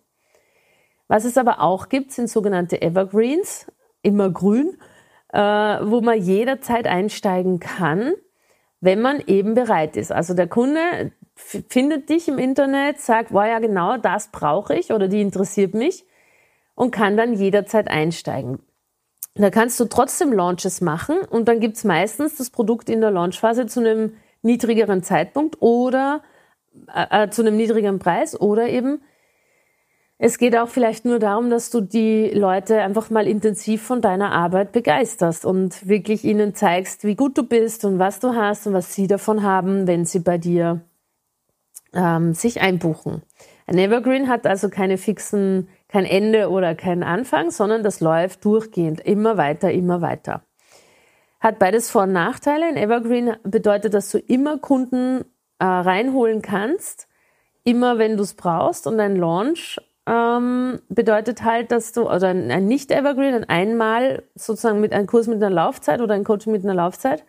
Was 1.08 1.26
es 1.26 1.38
aber 1.38 1.62
auch 1.62 1.90
gibt, 1.90 2.12
sind 2.12 2.30
sogenannte 2.30 2.82
Evergreens, 2.82 3.68
immer 4.02 4.30
grün, 4.30 4.78
äh, 5.34 5.40
wo 5.40 6.02
man 6.02 6.20
jederzeit 6.20 6.88
einsteigen 6.88 7.60
kann, 7.60 8.14
wenn 8.80 9.02
man 9.02 9.22
eben 9.28 9.54
bereit 9.54 9.98
ist. 9.98 10.12
Also 10.12 10.34
der 10.34 10.48
Kunde 10.48 11.12
findet 11.36 12.10
dich 12.10 12.28
im 12.28 12.38
Internet, 12.38 13.00
sagt, 13.00 13.34
wow, 13.34 13.46
ja 13.46 13.60
genau, 13.60 13.98
das 13.98 14.30
brauche 14.30 14.76
ich 14.76 14.92
oder 14.92 15.08
die 15.08 15.22
interessiert 15.22 15.74
mich 15.74 16.06
und 16.76 16.92
kann 16.92 17.18
dann 17.18 17.34
jederzeit 17.34 17.88
einsteigen. 17.90 18.60
Da 19.36 19.50
kannst 19.50 19.80
du 19.80 19.86
trotzdem 19.86 20.34
Launches 20.34 20.82
machen 20.82 21.20
und 21.30 21.48
dann 21.48 21.60
gibt's 21.60 21.84
meistens 21.84 22.36
das 22.38 22.50
Produkt 22.50 22.90
in 22.90 23.02
der 23.02 23.12
Launchphase 23.12 23.66
zu 23.66 23.80
einem 23.80 24.14
niedrigeren 24.42 25.04
Zeitpunkt 25.04 25.62
oder 25.62 26.22
äh, 26.94 27.24
äh, 27.24 27.30
zu 27.30 27.42
einem 27.42 27.58
niedrigeren 27.58 28.00
Preis 28.00 28.40
oder 28.40 28.70
eben 28.70 29.02
es 30.24 30.38
geht 30.38 30.56
auch 30.56 30.70
vielleicht 30.70 31.04
nur 31.04 31.18
darum, 31.18 31.50
dass 31.50 31.72
du 31.72 31.82
die 31.82 32.30
Leute 32.30 32.80
einfach 32.80 33.10
mal 33.10 33.26
intensiv 33.26 33.82
von 33.82 34.02
deiner 34.02 34.32
Arbeit 34.32 34.72
begeisterst 34.72 35.46
und 35.46 35.88
wirklich 35.88 36.24
ihnen 36.24 36.54
zeigst, 36.54 37.04
wie 37.04 37.16
gut 37.16 37.36
du 37.40 37.42
bist 37.42 37.86
und 37.86 37.98
was 37.98 38.20
du 38.20 38.36
hast 38.36 38.68
und 38.68 38.74
was 38.74 38.94
sie 38.94 39.08
davon 39.08 39.42
haben, 39.42 39.88
wenn 39.88 40.06
sie 40.06 40.20
bei 40.20 40.38
dir 40.38 40.82
ähm, 41.94 42.36
sich 42.36 42.62
einbuchen. 42.62 43.24
Ein 43.66 43.80
Evergreen 43.80 44.28
hat 44.28 44.46
also 44.46 44.70
keine 44.70 45.00
fixen, 45.00 45.70
kein 45.88 46.06
Ende 46.06 46.52
oder 46.52 46.76
keinen 46.76 47.02
Anfang, 47.02 47.50
sondern 47.50 47.82
das 47.82 48.00
läuft 48.00 48.46
durchgehend, 48.46 49.02
immer 49.02 49.38
weiter, 49.38 49.72
immer 49.72 50.02
weiter. 50.02 50.44
Hat 51.42 51.58
beides 51.58 51.90
Vor- 51.90 52.04
und 52.04 52.14
Nachteile. 52.14 52.66
Ein 52.66 52.78
Evergreen 52.78 53.36
bedeutet, 53.44 53.94
dass 53.96 54.12
du 54.12 54.20
immer 54.20 54.60
Kunden 54.60 55.26
äh, 55.60 55.66
reinholen 55.66 56.42
kannst, 56.42 57.08
immer 57.64 57.98
wenn 57.98 58.16
du 58.16 58.24
es 58.24 58.36
brauchst. 58.36 58.86
Und 58.86 59.00
ein 59.00 59.16
Launch 59.16 59.80
ähm, 60.06 60.80
bedeutet 60.90 61.44
halt, 61.44 61.72
dass 61.72 61.94
du, 61.94 62.08
also 62.08 62.28
ein, 62.28 62.52
ein 62.52 62.68
Nicht-Evergreen, 62.68 63.34
ein 63.34 63.50
einmal 63.50 64.24
sozusagen 64.36 64.80
mit 64.80 64.94
einem 64.94 65.08
Kurs 65.08 65.28
mit 65.28 65.42
einer 65.42 65.50
Laufzeit 65.54 66.00
oder 66.00 66.14
ein 66.14 66.24
Coaching 66.24 66.52
mit 66.52 66.64
einer 66.64 66.76
Laufzeit, 66.76 67.26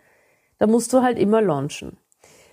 da 0.59 0.67
musst 0.67 0.93
du 0.93 1.01
halt 1.01 1.17
immer 1.17 1.41
launchen. 1.41 1.97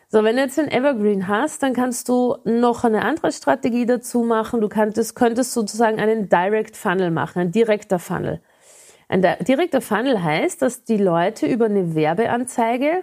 So, 0.09 0.25
wenn 0.25 0.37
du 0.37 0.43
jetzt 0.43 0.59
ein 0.59 0.71
Evergreen 0.71 1.29
hast, 1.29 1.63
dann 1.63 1.75
kannst 1.75 2.09
du 2.09 2.39
noch 2.45 2.85
eine 2.85 3.05
andere 3.05 3.31
Strategie 3.33 3.87
dazu 3.87 4.23
machen. 4.23 4.61
Du 4.61 4.69
könntest, 4.69 5.15
könntest 5.15 5.53
sozusagen 5.53 6.01
einen 6.01 6.29
Direct 6.29 6.77
Funnel 6.77 7.11
machen, 7.11 7.39
ein 7.39 7.53
direkter 7.53 7.99
Funnel. 7.99 8.41
Ein 9.11 9.23
direkter 9.41 9.81
Funnel 9.81 10.23
heißt, 10.23 10.63
dass 10.63 10.85
die 10.85 10.97
Leute 10.97 11.45
über 11.49 11.65
eine 11.65 11.97
Werbeanzeige 11.97 13.03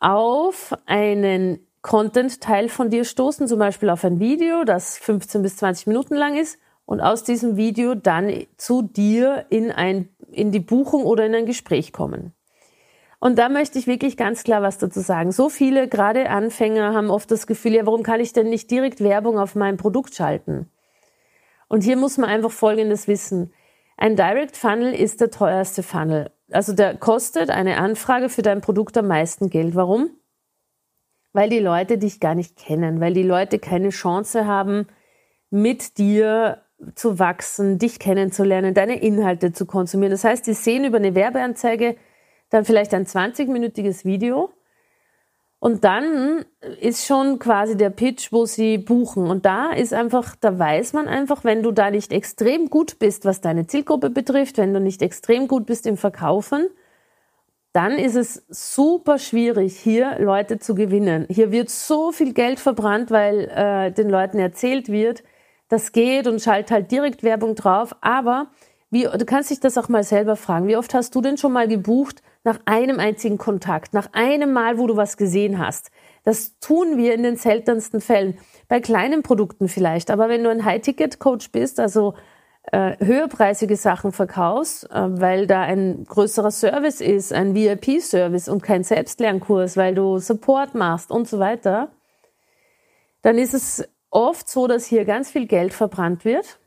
auf 0.00 0.74
einen 0.84 1.64
Content-Teil 1.82 2.68
von 2.68 2.90
dir 2.90 3.04
stoßen, 3.04 3.46
zum 3.46 3.60
Beispiel 3.60 3.88
auf 3.88 4.04
ein 4.04 4.18
Video, 4.18 4.64
das 4.64 4.98
15 4.98 5.42
bis 5.42 5.58
20 5.58 5.86
Minuten 5.86 6.16
lang 6.16 6.36
ist 6.36 6.58
und 6.86 7.00
aus 7.00 7.22
diesem 7.22 7.56
Video 7.56 7.94
dann 7.94 8.32
zu 8.56 8.82
dir 8.82 9.46
in, 9.48 9.70
ein, 9.70 10.08
in 10.32 10.50
die 10.50 10.58
Buchung 10.58 11.04
oder 11.04 11.24
in 11.24 11.36
ein 11.36 11.46
Gespräch 11.46 11.92
kommen. 11.92 12.32
Und 13.20 13.38
da 13.38 13.48
möchte 13.48 13.78
ich 13.78 13.86
wirklich 13.86 14.16
ganz 14.16 14.42
klar 14.42 14.60
was 14.60 14.78
dazu 14.78 14.98
sagen. 14.98 15.30
So 15.30 15.50
viele, 15.50 15.86
gerade 15.86 16.30
Anfänger, 16.30 16.94
haben 16.94 17.10
oft 17.10 17.30
das 17.30 17.46
Gefühl, 17.46 17.74
ja, 17.74 17.86
warum 17.86 18.02
kann 18.02 18.18
ich 18.18 18.32
denn 18.32 18.50
nicht 18.50 18.72
direkt 18.72 19.00
Werbung 19.04 19.38
auf 19.38 19.54
mein 19.54 19.76
Produkt 19.76 20.16
schalten? 20.16 20.68
Und 21.68 21.84
hier 21.84 21.96
muss 21.96 22.18
man 22.18 22.28
einfach 22.28 22.50
Folgendes 22.50 23.06
wissen. 23.06 23.52
Ein 23.98 24.16
Direct 24.16 24.56
Funnel 24.56 24.94
ist 24.94 25.20
der 25.20 25.30
teuerste 25.30 25.82
Funnel. 25.82 26.30
Also 26.50 26.72
der 26.72 26.96
kostet 26.96 27.50
eine 27.50 27.76
Anfrage 27.76 28.30
für 28.30 28.42
dein 28.42 28.62
Produkt 28.62 28.96
am 28.96 29.08
meisten 29.08 29.50
Geld. 29.50 29.74
Warum? 29.74 30.10
weil 31.32 31.50
die 31.50 31.58
Leute 31.58 31.98
dich 31.98 32.18
gar 32.18 32.34
nicht 32.34 32.56
kennen, 32.56 33.00
weil 33.00 33.12
die 33.12 33.22
Leute 33.22 33.58
keine 33.58 33.90
Chance 33.90 34.46
haben, 34.46 34.86
mit 35.50 35.98
dir 35.98 36.62
zu 36.94 37.18
wachsen, 37.18 37.78
dich 37.78 37.98
kennenzulernen, 37.98 38.74
deine 38.74 39.00
Inhalte 39.00 39.52
zu 39.52 39.66
konsumieren. 39.66 40.10
Das 40.10 40.24
heißt, 40.24 40.46
die 40.46 40.52
sehen 40.52 40.84
über 40.84 40.98
eine 40.98 41.14
Werbeanzeige 41.14 41.96
dann 42.50 42.64
vielleicht 42.64 42.94
ein 42.94 43.04
20-minütiges 43.04 44.04
Video 44.04 44.50
und 45.60 45.82
dann 45.82 46.44
ist 46.80 47.06
schon 47.06 47.40
quasi 47.40 47.76
der 47.76 47.90
Pitch, 47.90 48.32
wo 48.32 48.46
sie 48.46 48.78
buchen. 48.78 49.28
Und 49.28 49.44
da 49.44 49.72
ist 49.72 49.92
einfach, 49.92 50.36
da 50.36 50.56
weiß 50.56 50.92
man 50.92 51.08
einfach, 51.08 51.42
wenn 51.42 51.62
du 51.62 51.72
da 51.72 51.90
nicht 51.90 52.12
extrem 52.12 52.70
gut 52.70 52.98
bist, 53.00 53.24
was 53.24 53.40
deine 53.40 53.66
Zielgruppe 53.66 54.10
betrifft, 54.10 54.58
wenn 54.58 54.72
du 54.72 54.80
nicht 54.80 55.02
extrem 55.02 55.48
gut 55.48 55.66
bist 55.66 55.86
im 55.86 55.96
Verkaufen, 55.96 56.68
dann 57.72 57.98
ist 57.98 58.14
es 58.14 58.44
super 58.48 59.18
schwierig, 59.18 59.76
hier 59.76 60.18
Leute 60.20 60.58
zu 60.58 60.74
gewinnen. 60.74 61.26
Hier 61.28 61.50
wird 61.50 61.70
so 61.70 62.12
viel 62.12 62.32
Geld 62.32 62.60
verbrannt, 62.60 63.10
weil 63.10 63.48
äh, 63.48 63.92
den 63.92 64.08
Leuten 64.08 64.38
erzählt 64.38 64.88
wird, 64.88 65.22
das 65.68 65.92
geht 65.92 66.26
und 66.26 66.40
schalt 66.40 66.70
halt 66.70 66.90
direkt 66.90 67.22
Werbung 67.24 67.56
drauf. 67.56 67.94
Aber 68.00 68.46
wie, 68.90 69.02
du 69.02 69.24
kannst 69.26 69.50
dich 69.50 69.60
das 69.60 69.76
auch 69.76 69.88
mal 69.88 70.04
selber 70.04 70.36
fragen. 70.36 70.68
Wie 70.68 70.76
oft 70.76 70.94
hast 70.94 71.14
du 71.14 71.20
denn 71.20 71.36
schon 71.36 71.52
mal 71.52 71.68
gebucht 71.68 72.22
nach 72.48 72.60
einem 72.64 72.98
einzigen 72.98 73.36
Kontakt, 73.36 73.92
nach 73.92 74.08
einem 74.12 74.54
Mal, 74.54 74.78
wo 74.78 74.86
du 74.86 74.96
was 74.96 75.18
gesehen 75.18 75.58
hast? 75.58 75.90
Das 76.24 76.58
tun 76.60 76.96
wir 76.96 77.12
in 77.12 77.22
den 77.22 77.36
seltensten 77.36 78.00
Fällen. 78.00 78.38
Bei 78.68 78.80
kleinen 78.80 79.22
Produkten 79.22 79.68
vielleicht. 79.68 80.10
Aber 80.10 80.30
wenn 80.30 80.42
du 80.42 80.50
ein 80.50 80.64
High-Ticket-Coach 80.64 81.52
bist, 81.52 81.78
also 81.78 82.14
äh, 82.72 82.96
höherpreisige 83.04 83.76
Sachen 83.76 84.12
verkaufst, 84.12 84.90
äh, 84.90 85.20
weil 85.20 85.46
da 85.46 85.60
ein 85.60 86.04
größerer 86.04 86.50
Service 86.50 87.02
ist, 87.02 87.34
ein 87.34 87.54
VIP-Service 87.54 88.48
und 88.48 88.62
kein 88.62 88.82
Selbstlernkurs, 88.82 89.76
weil 89.76 89.94
du 89.94 90.16
Support 90.16 90.74
machst 90.74 91.10
und 91.10 91.28
so 91.28 91.38
weiter, 91.38 91.90
dann 93.20 93.36
ist 93.36 93.52
es 93.52 93.86
oft 94.10 94.48
so, 94.48 94.66
dass 94.66 94.86
hier 94.86 95.04
ganz 95.04 95.30
viel 95.30 95.46
Geld 95.46 95.74
verbrannt 95.74 96.24
wird, 96.24 96.58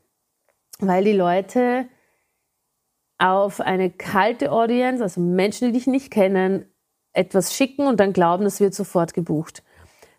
weil 0.78 1.02
die 1.02 1.12
Leute 1.12 1.86
auf 3.22 3.60
eine 3.60 3.88
kalte 3.90 4.50
Audience, 4.50 5.02
also 5.02 5.20
Menschen, 5.20 5.68
die 5.68 5.78
dich 5.78 5.86
nicht 5.86 6.10
kennen, 6.10 6.66
etwas 7.12 7.54
schicken 7.54 7.86
und 7.86 8.00
dann 8.00 8.12
glauben, 8.12 8.42
das 8.42 8.58
wird 8.58 8.74
sofort 8.74 9.14
gebucht. 9.14 9.62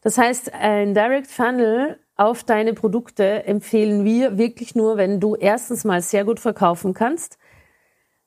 Das 0.02 0.18
heißt, 0.18 0.54
ein 0.54 0.94
Direct 0.94 1.28
Funnel 1.28 2.00
auf 2.16 2.46
deine 2.46 2.74
Produkte 2.74 3.46
empfehlen 3.46 4.06
wir 4.06 4.38
wirklich 4.38 4.74
nur, 4.76 4.96
wenn 4.96 5.20
du 5.20 5.36
erstens 5.36 5.84
mal 5.84 6.02
sehr 6.02 6.24
gut 6.24 6.40
verkaufen 6.40 6.94
kannst, 6.94 7.38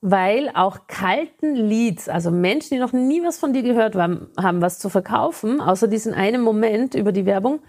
weil 0.02 0.50
auch 0.52 0.86
kalten 0.88 1.54
Leads, 1.54 2.10
also 2.10 2.30
Menschen, 2.30 2.74
die 2.74 2.80
noch 2.80 2.92
nie 2.92 3.22
was 3.22 3.38
von 3.38 3.54
dir 3.54 3.62
gehört 3.62 3.94
haben, 3.94 4.28
haben 4.38 4.60
was 4.60 4.78
zu 4.78 4.90
verkaufen, 4.90 5.62
außer 5.62 5.88
diesen 5.88 6.12
einen 6.12 6.42
Moment 6.42 6.94
über 6.94 7.12
die 7.12 7.24
Werbung, 7.24 7.60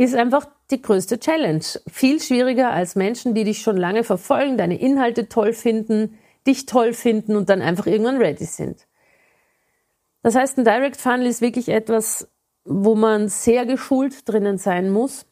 ist 0.00 0.14
einfach 0.14 0.46
die 0.70 0.80
größte 0.80 1.20
Challenge. 1.20 1.62
Viel 1.86 2.20
schwieriger 2.20 2.70
als 2.70 2.96
Menschen, 2.96 3.34
die 3.34 3.44
dich 3.44 3.60
schon 3.60 3.76
lange 3.76 4.02
verfolgen, 4.02 4.56
deine 4.56 4.80
Inhalte 4.80 5.28
toll 5.28 5.52
finden, 5.52 6.18
dich 6.46 6.64
toll 6.64 6.94
finden 6.94 7.36
und 7.36 7.50
dann 7.50 7.60
einfach 7.60 7.86
irgendwann 7.86 8.16
ready 8.16 8.46
sind. 8.46 8.86
Das 10.22 10.34
heißt, 10.34 10.56
ein 10.56 10.64
Direct 10.64 10.96
Funnel 10.96 11.26
ist 11.26 11.42
wirklich 11.42 11.68
etwas, 11.68 12.28
wo 12.64 12.94
man 12.94 13.28
sehr 13.28 13.66
geschult 13.66 14.26
drinnen 14.26 14.56
sein 14.56 14.90
muss, 14.90 15.26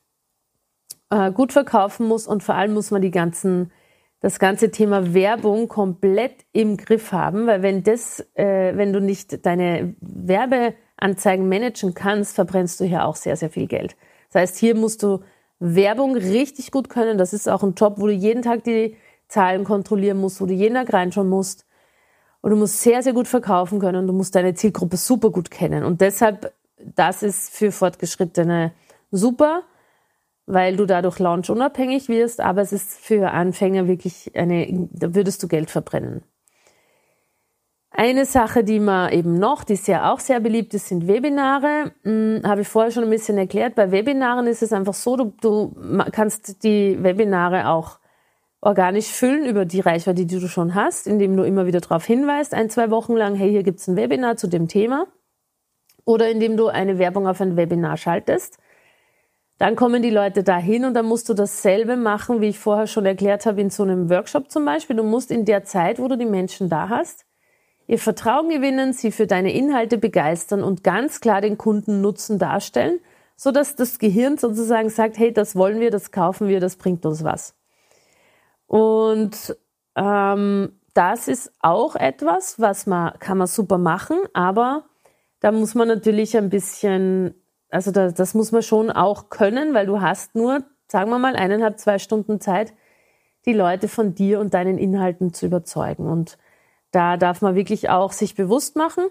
äh, 1.08 1.32
gut 1.32 1.52
verkaufen 1.54 2.06
muss 2.06 2.26
und 2.26 2.42
vor 2.42 2.54
allem 2.54 2.74
muss 2.74 2.90
man 2.90 3.00
die 3.00 3.10
ganzen, 3.10 3.72
das 4.20 4.38
ganze 4.38 4.70
Thema 4.70 5.14
Werbung 5.14 5.68
komplett 5.68 6.44
im 6.52 6.76
Griff 6.76 7.12
haben, 7.12 7.46
weil 7.46 7.62
wenn 7.62 7.84
das, 7.84 8.20
äh, 8.34 8.76
wenn 8.76 8.92
du 8.92 9.00
nicht 9.00 9.46
deine 9.46 9.94
Werbeanzeigen 10.00 11.48
managen 11.48 11.94
kannst, 11.94 12.34
verbrennst 12.34 12.80
du 12.80 12.84
hier 12.84 13.06
auch 13.06 13.16
sehr, 13.16 13.36
sehr 13.36 13.48
viel 13.48 13.66
Geld. 13.66 13.96
Das 14.30 14.42
heißt, 14.42 14.56
hier 14.58 14.74
musst 14.74 15.02
du 15.02 15.20
Werbung 15.58 16.14
richtig 16.14 16.70
gut 16.70 16.88
können. 16.88 17.18
Das 17.18 17.32
ist 17.32 17.48
auch 17.48 17.62
ein 17.62 17.74
Job, 17.74 17.94
wo 17.96 18.06
du 18.06 18.12
jeden 18.12 18.42
Tag 18.42 18.64
die 18.64 18.96
Zahlen 19.28 19.64
kontrollieren 19.64 20.18
musst, 20.18 20.40
wo 20.40 20.46
du 20.46 20.54
jeden 20.54 20.74
Tag 20.74 20.92
reinschauen 20.92 21.28
musst. 21.28 21.66
Und 22.40 22.50
du 22.50 22.56
musst 22.56 22.80
sehr, 22.80 23.02
sehr 23.02 23.12
gut 23.12 23.26
verkaufen 23.26 23.80
können 23.80 23.96
und 23.96 24.06
du 24.06 24.12
musst 24.12 24.34
deine 24.34 24.54
Zielgruppe 24.54 24.96
super 24.96 25.30
gut 25.30 25.50
kennen. 25.50 25.84
Und 25.84 26.00
deshalb 26.00 26.52
das 26.80 27.22
ist 27.22 27.50
für 27.50 27.72
Fortgeschrittene 27.72 28.72
super, 29.10 29.62
weil 30.46 30.76
du 30.76 30.86
dadurch 30.86 31.18
launchunabhängig 31.18 32.08
wirst, 32.08 32.40
aber 32.40 32.62
es 32.62 32.72
ist 32.72 32.98
für 32.98 33.32
Anfänger 33.32 33.86
wirklich 33.86 34.32
eine, 34.34 34.88
da 34.92 35.14
würdest 35.14 35.42
du 35.42 35.48
Geld 35.48 35.70
verbrennen. 35.70 36.22
Eine 37.90 38.26
Sache, 38.26 38.64
die 38.64 38.80
man 38.80 39.12
eben 39.12 39.38
noch, 39.38 39.64
die 39.64 39.78
ja 39.86 40.12
auch 40.12 40.20
sehr 40.20 40.40
beliebt 40.40 40.74
ist, 40.74 40.88
sind 40.88 41.08
Webinare. 41.08 41.92
Hm, 42.02 42.42
habe 42.44 42.60
ich 42.60 42.68
vorher 42.68 42.92
schon 42.92 43.04
ein 43.04 43.10
bisschen 43.10 43.38
erklärt. 43.38 43.74
Bei 43.74 43.90
Webinaren 43.90 44.46
ist 44.46 44.62
es 44.62 44.72
einfach 44.72 44.94
so, 44.94 45.16
du, 45.16 45.34
du 45.40 45.74
kannst 46.12 46.62
die 46.64 47.02
Webinare 47.02 47.68
auch 47.68 47.98
organisch 48.60 49.06
füllen 49.06 49.46
über 49.46 49.64
die 49.64 49.80
Reichweite, 49.80 50.24
die 50.24 50.38
du 50.38 50.48
schon 50.48 50.74
hast, 50.74 51.06
indem 51.06 51.36
du 51.36 51.44
immer 51.44 51.66
wieder 51.66 51.80
darauf 51.80 52.04
hinweist, 52.04 52.54
ein, 52.54 52.70
zwei 52.70 52.90
Wochen 52.90 53.14
lang, 53.14 53.34
hey, 53.34 53.50
hier 53.50 53.62
gibt's 53.62 53.86
ein 53.86 53.96
Webinar 53.96 54.36
zu 54.36 54.48
dem 54.48 54.68
Thema 54.68 55.06
oder 56.04 56.30
indem 56.30 56.56
du 56.56 56.68
eine 56.68 56.98
Werbung 56.98 57.28
auf 57.28 57.40
ein 57.40 57.56
Webinar 57.56 57.96
schaltest. 57.96 58.58
Dann 59.58 59.76
kommen 59.76 60.02
die 60.02 60.10
Leute 60.10 60.42
dahin 60.42 60.84
und 60.84 60.94
dann 60.94 61.06
musst 61.06 61.28
du 61.28 61.34
dasselbe 61.34 61.96
machen, 61.96 62.40
wie 62.40 62.48
ich 62.48 62.58
vorher 62.58 62.86
schon 62.86 63.06
erklärt 63.06 63.44
habe, 63.44 63.60
in 63.60 63.70
so 63.70 63.82
einem 63.82 64.08
Workshop 64.08 64.50
zum 64.50 64.64
Beispiel. 64.64 64.96
Du 64.96 65.02
musst 65.02 65.30
in 65.30 65.44
der 65.44 65.64
Zeit, 65.64 65.98
wo 65.98 66.06
du 66.08 66.16
die 66.16 66.26
Menschen 66.26 66.68
da 66.68 66.88
hast, 66.88 67.26
ihr 67.88 67.98
Vertrauen 67.98 68.50
gewinnen, 68.50 68.92
sie 68.92 69.10
für 69.10 69.26
deine 69.26 69.52
Inhalte 69.52 69.98
begeistern 69.98 70.62
und 70.62 70.84
ganz 70.84 71.20
klar 71.20 71.40
den 71.40 71.58
Kunden 71.58 72.00
Nutzen 72.00 72.38
darstellen, 72.38 73.00
so 73.34 73.50
dass 73.50 73.74
das 73.74 73.98
Gehirn 73.98 74.36
sozusagen 74.36 74.90
sagt, 74.90 75.18
hey, 75.18 75.32
das 75.32 75.56
wollen 75.56 75.80
wir, 75.80 75.90
das 75.90 76.12
kaufen 76.12 76.48
wir, 76.48 76.60
das 76.60 76.76
bringt 76.76 77.04
uns 77.06 77.24
was. 77.24 77.56
Und 78.66 79.56
ähm, 79.96 80.72
das 80.92 81.28
ist 81.28 81.50
auch 81.60 81.96
etwas, 81.96 82.60
was 82.60 82.86
man 82.86 83.18
kann 83.18 83.38
man 83.38 83.46
super 83.46 83.78
machen, 83.78 84.18
aber 84.34 84.84
da 85.40 85.50
muss 85.50 85.74
man 85.74 85.88
natürlich 85.88 86.36
ein 86.36 86.50
bisschen, 86.50 87.34
also 87.70 87.90
da, 87.90 88.10
das 88.10 88.34
muss 88.34 88.52
man 88.52 88.62
schon 88.62 88.90
auch 88.90 89.30
können, 89.30 89.72
weil 89.72 89.86
du 89.86 90.02
hast 90.02 90.34
nur, 90.34 90.62
sagen 90.88 91.10
wir 91.10 91.18
mal, 91.18 91.36
eineinhalb, 91.36 91.78
zwei 91.78 91.98
Stunden 91.98 92.40
Zeit, 92.40 92.74
die 93.46 93.54
Leute 93.54 93.88
von 93.88 94.14
dir 94.14 94.40
und 94.40 94.52
deinen 94.52 94.76
Inhalten 94.76 95.32
zu 95.32 95.46
überzeugen. 95.46 96.06
Und 96.06 96.36
da 96.98 97.16
darf 97.16 97.42
man 97.42 97.54
wirklich 97.54 97.90
auch 97.90 98.10
sich 98.10 98.34
bewusst 98.34 98.74
machen. 98.74 99.04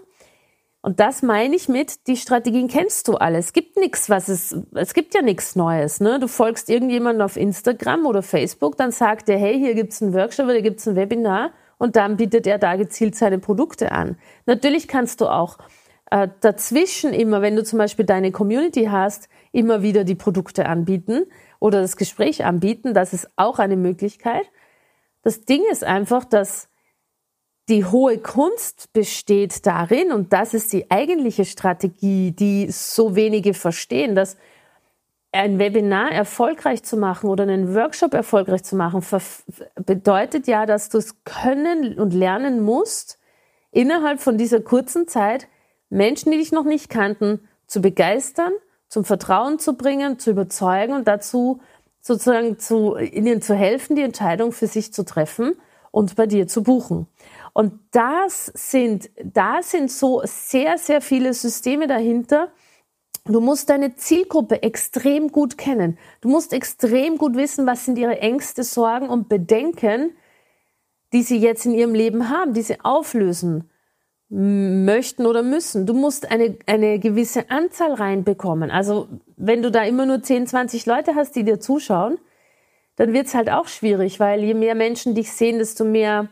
Und 0.82 1.00
das 1.00 1.22
meine 1.22 1.56
ich 1.56 1.70
mit, 1.70 2.06
die 2.06 2.18
Strategien 2.18 2.68
kennst 2.68 3.08
du 3.08 3.14
alle. 3.14 3.38
Es 3.38 3.54
gibt 3.54 3.78
nichts, 3.78 4.10
was 4.10 4.28
es, 4.28 4.54
es 4.74 4.92
gibt 4.92 5.14
ja 5.14 5.22
nichts 5.22 5.56
Neues. 5.56 5.98
Ne? 5.98 6.20
Du 6.20 6.28
folgst 6.28 6.68
irgendjemandem 6.68 7.24
auf 7.24 7.38
Instagram 7.38 8.04
oder 8.04 8.22
Facebook, 8.22 8.76
dann 8.76 8.92
sagt 8.92 9.30
er, 9.30 9.38
hey, 9.38 9.58
hier 9.58 9.74
gibt's 9.74 10.02
einen 10.02 10.12
Workshop 10.12 10.44
oder 10.44 10.60
gibt's 10.60 10.86
ein 10.86 10.96
Webinar 10.96 11.52
und 11.78 11.96
dann 11.96 12.18
bietet 12.18 12.46
er 12.46 12.58
da 12.58 12.76
gezielt 12.76 13.16
seine 13.16 13.38
Produkte 13.38 13.90
an. 13.90 14.18
Natürlich 14.44 14.86
kannst 14.86 15.22
du 15.22 15.28
auch 15.28 15.56
äh, 16.10 16.28
dazwischen 16.42 17.14
immer, 17.14 17.40
wenn 17.40 17.56
du 17.56 17.64
zum 17.64 17.78
Beispiel 17.78 18.04
deine 18.04 18.32
Community 18.32 18.84
hast, 18.84 19.30
immer 19.50 19.82
wieder 19.82 20.04
die 20.04 20.14
Produkte 20.14 20.66
anbieten 20.66 21.24
oder 21.58 21.80
das 21.80 21.96
Gespräch 21.96 22.44
anbieten. 22.44 22.92
Das 22.92 23.14
ist 23.14 23.30
auch 23.36 23.58
eine 23.58 23.76
Möglichkeit. 23.76 24.44
Das 25.22 25.46
Ding 25.46 25.62
ist 25.72 25.84
einfach, 25.84 26.26
dass 26.26 26.68
die 27.68 27.84
hohe 27.84 28.18
Kunst 28.18 28.92
besteht 28.92 29.66
darin, 29.66 30.12
und 30.12 30.32
das 30.32 30.54
ist 30.54 30.72
die 30.72 30.90
eigentliche 30.90 31.44
Strategie, 31.44 32.32
die 32.32 32.70
so 32.70 33.14
wenige 33.14 33.54
verstehen, 33.54 34.14
dass 34.14 34.36
ein 35.32 35.58
Webinar 35.58 36.10
erfolgreich 36.10 36.82
zu 36.82 36.96
machen 36.96 37.28
oder 37.28 37.42
einen 37.42 37.74
Workshop 37.74 38.14
erfolgreich 38.14 38.64
zu 38.64 38.76
machen, 38.76 39.04
bedeutet 39.84 40.46
ja, 40.46 40.64
dass 40.64 40.88
du 40.88 40.98
es 40.98 41.22
können 41.24 41.98
und 41.98 42.14
lernen 42.14 42.62
musst, 42.62 43.18
innerhalb 43.70 44.20
von 44.20 44.38
dieser 44.38 44.60
kurzen 44.60 45.06
Zeit 45.06 45.46
Menschen, 45.90 46.32
die 46.32 46.38
dich 46.38 46.52
noch 46.52 46.64
nicht 46.64 46.88
kannten, 46.88 47.46
zu 47.66 47.82
begeistern, 47.82 48.52
zum 48.88 49.04
Vertrauen 49.04 49.58
zu 49.58 49.74
bringen, 49.74 50.18
zu 50.18 50.30
überzeugen 50.30 50.94
und 50.94 51.06
dazu 51.06 51.60
sozusagen 52.00 52.58
zu, 52.58 52.96
ihnen 52.96 53.42
zu 53.42 53.54
helfen, 53.54 53.96
die 53.96 54.02
Entscheidung 54.02 54.52
für 54.52 54.66
sich 54.66 54.94
zu 54.94 55.04
treffen 55.04 55.54
und 55.90 56.16
bei 56.16 56.26
dir 56.26 56.48
zu 56.48 56.62
buchen. 56.62 57.06
Und 57.58 57.72
das 57.90 58.52
sind, 58.54 59.10
da 59.20 59.62
sind 59.64 59.90
so 59.90 60.22
sehr, 60.22 60.78
sehr 60.78 61.00
viele 61.00 61.34
Systeme 61.34 61.88
dahinter. 61.88 62.52
Du 63.24 63.40
musst 63.40 63.68
deine 63.68 63.96
Zielgruppe 63.96 64.62
extrem 64.62 65.32
gut 65.32 65.58
kennen. 65.58 65.98
Du 66.20 66.28
musst 66.28 66.52
extrem 66.52 67.18
gut 67.18 67.34
wissen, 67.34 67.66
was 67.66 67.84
sind 67.84 67.98
ihre 67.98 68.20
Ängste, 68.20 68.62
Sorgen 68.62 69.08
und 69.08 69.28
Bedenken, 69.28 70.12
die 71.12 71.22
sie 71.22 71.38
jetzt 71.38 71.66
in 71.66 71.74
ihrem 71.74 71.96
Leben 71.96 72.30
haben, 72.30 72.54
die 72.54 72.62
sie 72.62 72.78
auflösen 72.80 73.68
möchten 74.28 75.26
oder 75.26 75.42
müssen. 75.42 75.84
Du 75.84 75.94
musst 75.94 76.30
eine, 76.30 76.56
eine 76.66 77.00
gewisse 77.00 77.50
Anzahl 77.50 77.94
reinbekommen. 77.94 78.70
Also 78.70 79.08
wenn 79.36 79.62
du 79.62 79.72
da 79.72 79.82
immer 79.82 80.06
nur 80.06 80.22
10, 80.22 80.46
20 80.46 80.86
Leute 80.86 81.16
hast, 81.16 81.34
die 81.34 81.42
dir 81.42 81.58
zuschauen, 81.58 82.18
dann 82.94 83.12
wird's 83.12 83.34
halt 83.34 83.50
auch 83.50 83.66
schwierig, 83.66 84.20
weil 84.20 84.44
je 84.44 84.54
mehr 84.54 84.76
Menschen 84.76 85.16
dich 85.16 85.32
sehen, 85.32 85.58
desto 85.58 85.84
mehr 85.84 86.28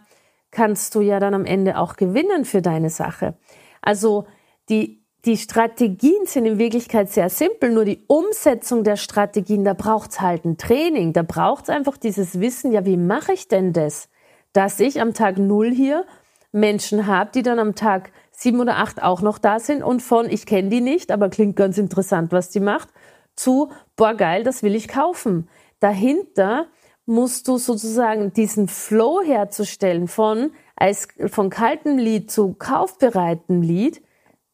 kannst 0.51 0.95
du 0.95 1.01
ja 1.01 1.21
dann 1.21 1.35
am 1.35 1.45
Ende 1.45 1.79
auch 1.79 1.97
gewinnen 1.97 2.45
für 2.45 2.63
deine 2.63 2.91
Sache. 2.91 3.35
Also 3.83 4.27
die, 4.69 5.03
die 5.25 5.37
Strategien 5.37 6.25
sind 6.25 6.47
in 6.47 6.59
Wirklichkeit 6.59 7.11
sehr 7.11 7.29
simpel, 7.29 7.73
nur 7.73 7.85
die 7.85 8.05
Umsetzung 8.07 8.85
der 8.85 8.97
Strategien, 8.97 9.65
da 9.65 9.75
braucht's 9.75 10.21
halt 10.21 10.45
ein 10.45 10.57
Training, 10.57 11.13
da 11.13 11.23
braucht's 11.23 11.69
einfach 11.69 11.97
dieses 11.97 12.41
Wissen, 12.41 12.73
ja, 12.73 12.85
wie 12.87 12.97
mache 12.97 13.33
ich 13.33 13.49
denn 13.49 13.73
das, 13.73 14.09
dass 14.53 14.81
ich 14.81 15.01
am 15.01 15.15
Tag 15.15 15.39
Null 15.39 15.73
hier 15.73 16.05
Menschen 16.53 17.07
habe, 17.07 17.31
die 17.35 17.43
dann 17.43 17.59
am 17.59 17.75
Tag 17.75 18.11
sieben 18.31 18.61
oder 18.61 18.77
acht 18.77 19.03
auch 19.03 19.21
noch 19.21 19.39
da 19.39 19.59
sind 19.59 19.83
und 19.83 20.01
von, 20.01 20.31
ich 20.31 20.47
kenne 20.47 20.69
die 20.69 20.81
nicht, 20.81 21.11
aber 21.11 21.29
klingt 21.29 21.57
ganz 21.57 21.79
interessant, 21.79 22.33
was 22.33 22.51
die 22.51 22.61
macht, 22.61 22.89
zu, 23.35 23.71
boah, 23.97 24.15
geil, 24.15 24.45
das 24.45 24.63
will 24.63 24.75
ich 24.75 24.89
kaufen. 24.89 25.49
Dahinter 25.81 26.67
musst 27.07 27.47
du 27.47 27.57
sozusagen 27.57 28.33
diesen 28.33 28.69
Flow 28.69 29.23
herzustellen 29.25 30.09
von, 30.09 30.51
als, 30.75 31.09
von 31.29 31.51
kaltem 31.51 31.99
Lied 31.99 32.31
zu 32.31 32.55
kaufbereitem 32.55 33.63
Lied. 33.63 34.03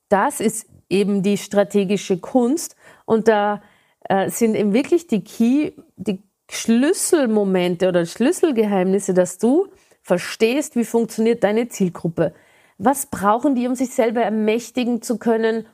Das 0.09 0.40
ist 0.40 0.66
eben 0.90 1.23
die 1.23 1.38
strategische 1.38 2.18
Kunst 2.18 2.76
und 3.06 3.26
da 3.26 3.62
äh, 4.09 4.28
sind 4.28 4.54
eben 4.54 4.75
wirklich 4.75 5.06
die 5.06 5.25
Key, 5.25 5.73
die 5.97 6.23
Schlüsselmomente 6.50 7.88
oder 7.88 8.04
Schlüsselgeheimnisse, 8.04 9.15
dass 9.15 9.38
du 9.38 9.69
verstehst, 10.02 10.76
wie 10.76 10.84
funktioniert 10.84 11.43
deine 11.45 11.69
Zielgruppe. 11.69 12.34
Was 12.76 13.06
brauchen 13.06 13.54
die, 13.54 13.67
um 13.67 13.75
sich 13.75 13.91
selber 13.91 14.21
ermächtigen 14.23 15.00
zu 15.00 15.17
können, 15.17 15.67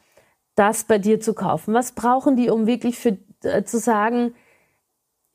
das 0.55 0.85
bei 0.85 0.99
dir 0.99 1.21
zu 1.21 1.35
kaufen? 1.35 1.75
Was 1.75 1.93
brauchen 1.93 2.37
die, 2.37 2.51
um 2.51 2.67
wirklich 2.69 2.99
für, 2.99 3.17
äh, 3.43 3.65
zu 3.65 3.79
sagen, 3.79 4.35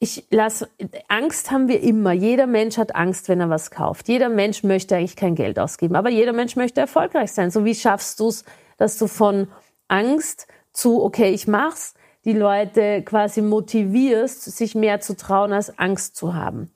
ich 0.04 0.28
lasse, 0.32 0.70
Angst 1.08 1.50
haben 1.50 1.70
wir 1.70 1.82
immer. 1.82 2.12
Jeder 2.12 2.46
Mensch 2.46 2.78
hat 2.78 2.94
Angst, 2.94 3.30
wenn 3.30 3.40
er 3.40 3.50
was 3.50 3.72
kauft. 3.72 4.10
Jeder 4.10 4.28
Mensch 4.28 4.62
möchte 4.62 4.98
eigentlich 4.98 5.16
kein 5.16 5.34
Geld 5.34 5.58
ausgeben, 5.58 5.96
aber 5.96 6.10
jeder 6.10 6.34
Mensch 6.34 6.58
möchte 6.58 6.82
erfolgreich 6.82 7.32
sein. 7.32 7.52
So 7.52 7.64
wie 7.64 7.74
schaffst 7.74 8.20
du 8.20 8.28
es, 8.28 8.44
dass 8.78 8.98
du 8.98 9.08
von 9.08 9.48
Angst 9.88 10.48
zu, 10.74 11.02
okay, 11.02 11.30
ich 11.30 11.48
mach's, 11.48 11.94
die 12.26 12.34
Leute 12.34 13.02
quasi 13.04 13.42
motivierst, 13.42 14.44
sich 14.44 14.76
mehr 14.76 15.00
zu 15.00 15.16
trauen, 15.16 15.54
als 15.54 15.80
Angst 15.80 16.18
zu 16.18 16.36
haben. 16.36 16.70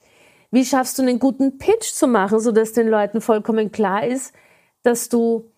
Wie 0.49 0.63
schaffst 0.63 0.97
du 0.97 1.01
einen 1.01 1.19
guten 1.19 1.57
Pitch 1.57 1.91
zu 1.91 2.07
machen, 2.07 2.39
sodass 2.39 2.71
den 2.71 2.87
Leuten 2.87 3.19
vollkommen 3.19 3.73
klar 3.73 4.07
ist, 4.07 4.33
dass 4.83 5.09
du, 5.09 5.51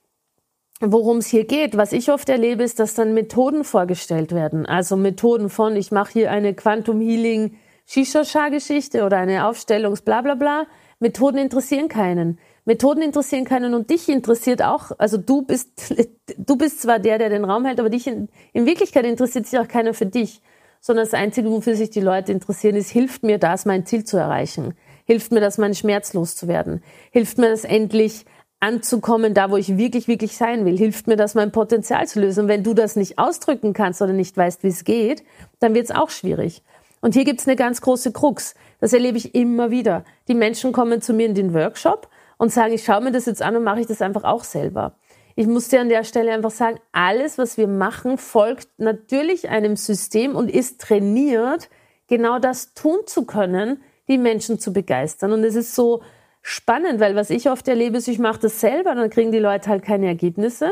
worum 0.79 1.17
es 1.17 1.27
hier 1.27 1.45
geht. 1.45 1.77
Was 1.77 1.91
ich 1.91 2.11
oft 2.11 2.29
erlebe, 2.29 2.63
ist, 2.63 2.79
dass 2.79 2.93
dann 2.93 3.13
Methoden 3.13 3.63
vorgestellt 3.63 4.31
werden. 4.33 4.65
Also 4.65 4.95
Methoden 4.95 5.49
von, 5.49 5.75
ich 5.75 5.91
mache 5.91 6.13
hier 6.13 6.31
eine 6.31 6.53
Quantum 6.53 7.01
Healing 7.01 7.57
Shisha-Geschichte 7.85 9.03
oder 9.03 9.17
eine 9.17 9.47
Aufstellungs 9.47 10.01
bla 10.01 10.21
bla 10.21 10.35
bla. 10.35 10.67
Methoden 10.99 11.37
interessieren 11.37 11.87
keinen. 11.87 12.39
Methoden 12.65 13.01
interessieren 13.01 13.45
keinen 13.45 13.73
und 13.73 13.89
dich 13.89 14.09
interessiert 14.09 14.61
auch, 14.61 14.91
also 14.97 15.17
du 15.17 15.41
bist, 15.41 15.95
du 16.37 16.55
bist 16.55 16.81
zwar 16.81 16.99
der, 16.99 17.17
der 17.17 17.29
den 17.29 17.45
Raum 17.45 17.65
hält, 17.65 17.79
aber 17.79 17.89
dich 17.89 18.05
in, 18.07 18.29
in 18.53 18.65
Wirklichkeit 18.65 19.05
interessiert 19.05 19.47
sich 19.47 19.59
auch 19.59 19.67
keiner 19.67 19.93
für 19.93 20.05
dich 20.05 20.41
sondern 20.81 21.05
das 21.05 21.13
Einzige, 21.13 21.51
wofür 21.51 21.75
sich 21.75 21.89
die 21.89 22.01
Leute 22.01 22.31
interessieren, 22.31 22.75
ist, 22.75 22.89
hilft 22.89 23.23
mir 23.23 23.37
das, 23.37 23.65
mein 23.65 23.85
Ziel 23.85 24.03
zu 24.03 24.17
erreichen? 24.17 24.75
Hilft 25.05 25.31
mir 25.31 25.41
das, 25.41 25.57
meinen 25.57 25.75
Schmerz 25.75 26.13
loszuwerden? 26.13 26.83
Hilft 27.11 27.37
mir 27.37 27.49
das 27.49 27.63
endlich 27.63 28.25
anzukommen, 28.59 29.33
da 29.33 29.51
wo 29.51 29.57
ich 29.57 29.77
wirklich, 29.77 30.07
wirklich 30.07 30.35
sein 30.35 30.65
will? 30.65 30.77
Hilft 30.77 31.07
mir 31.07 31.15
das, 31.15 31.35
mein 31.35 31.51
Potenzial 31.51 32.07
zu 32.07 32.19
lösen? 32.19 32.41
Und 32.41 32.47
wenn 32.47 32.63
du 32.63 32.73
das 32.73 32.95
nicht 32.95 33.17
ausdrücken 33.17 33.73
kannst 33.73 34.01
oder 34.01 34.13
nicht 34.13 34.35
weißt, 34.35 34.63
wie 34.63 34.67
es 34.69 34.83
geht, 34.83 35.23
dann 35.59 35.73
wird 35.73 35.85
es 35.85 35.91
auch 35.91 36.09
schwierig. 36.09 36.63
Und 37.01 37.13
hier 37.13 37.23
gibt 37.23 37.39
es 37.39 37.47
eine 37.47 37.55
ganz 37.55 37.81
große 37.81 38.11
Krux. 38.11 38.55
Das 38.79 38.93
erlebe 38.93 39.17
ich 39.17 39.33
immer 39.35 39.71
wieder. 39.71 40.03
Die 40.27 40.33
Menschen 40.33 40.73
kommen 40.73 41.01
zu 41.01 41.13
mir 41.13 41.25
in 41.25 41.35
den 41.35 41.53
Workshop 41.53 42.09
und 42.37 42.51
sagen, 42.51 42.73
ich 42.73 42.83
schaue 42.83 43.01
mir 43.01 43.11
das 43.11 43.25
jetzt 43.25 43.41
an 43.41 43.55
und 43.55 43.63
mache 43.63 43.81
ich 43.81 43.87
das 43.87 44.01
einfach 44.01 44.23
auch 44.23 44.43
selber. 44.43 44.93
Ich 45.35 45.47
muss 45.47 45.69
dir 45.69 45.79
an 45.79 45.89
der 45.89 46.03
Stelle 46.03 46.33
einfach 46.33 46.51
sagen, 46.51 46.79
alles, 46.91 47.37
was 47.37 47.57
wir 47.57 47.67
machen, 47.67 48.17
folgt 48.17 48.67
natürlich 48.77 49.47
einem 49.47 49.77
System 49.77 50.35
und 50.35 50.51
ist 50.51 50.81
trainiert, 50.81 51.69
genau 52.07 52.39
das 52.39 52.73
tun 52.73 52.99
zu 53.05 53.25
können, 53.25 53.81
die 54.09 54.17
Menschen 54.17 54.59
zu 54.59 54.73
begeistern. 54.73 55.31
Und 55.31 55.43
es 55.45 55.55
ist 55.55 55.75
so 55.75 56.01
spannend, 56.41 56.99
weil 56.99 57.15
was 57.15 57.29
ich 57.29 57.49
oft 57.49 57.67
erlebe, 57.67 57.97
ist, 57.97 58.07
ich 58.07 58.19
mache 58.19 58.39
das 58.39 58.59
selber, 58.59 58.95
dann 58.95 59.09
kriegen 59.09 59.31
die 59.31 59.39
Leute 59.39 59.69
halt 59.69 59.83
keine 59.83 60.07
Ergebnisse. 60.07 60.71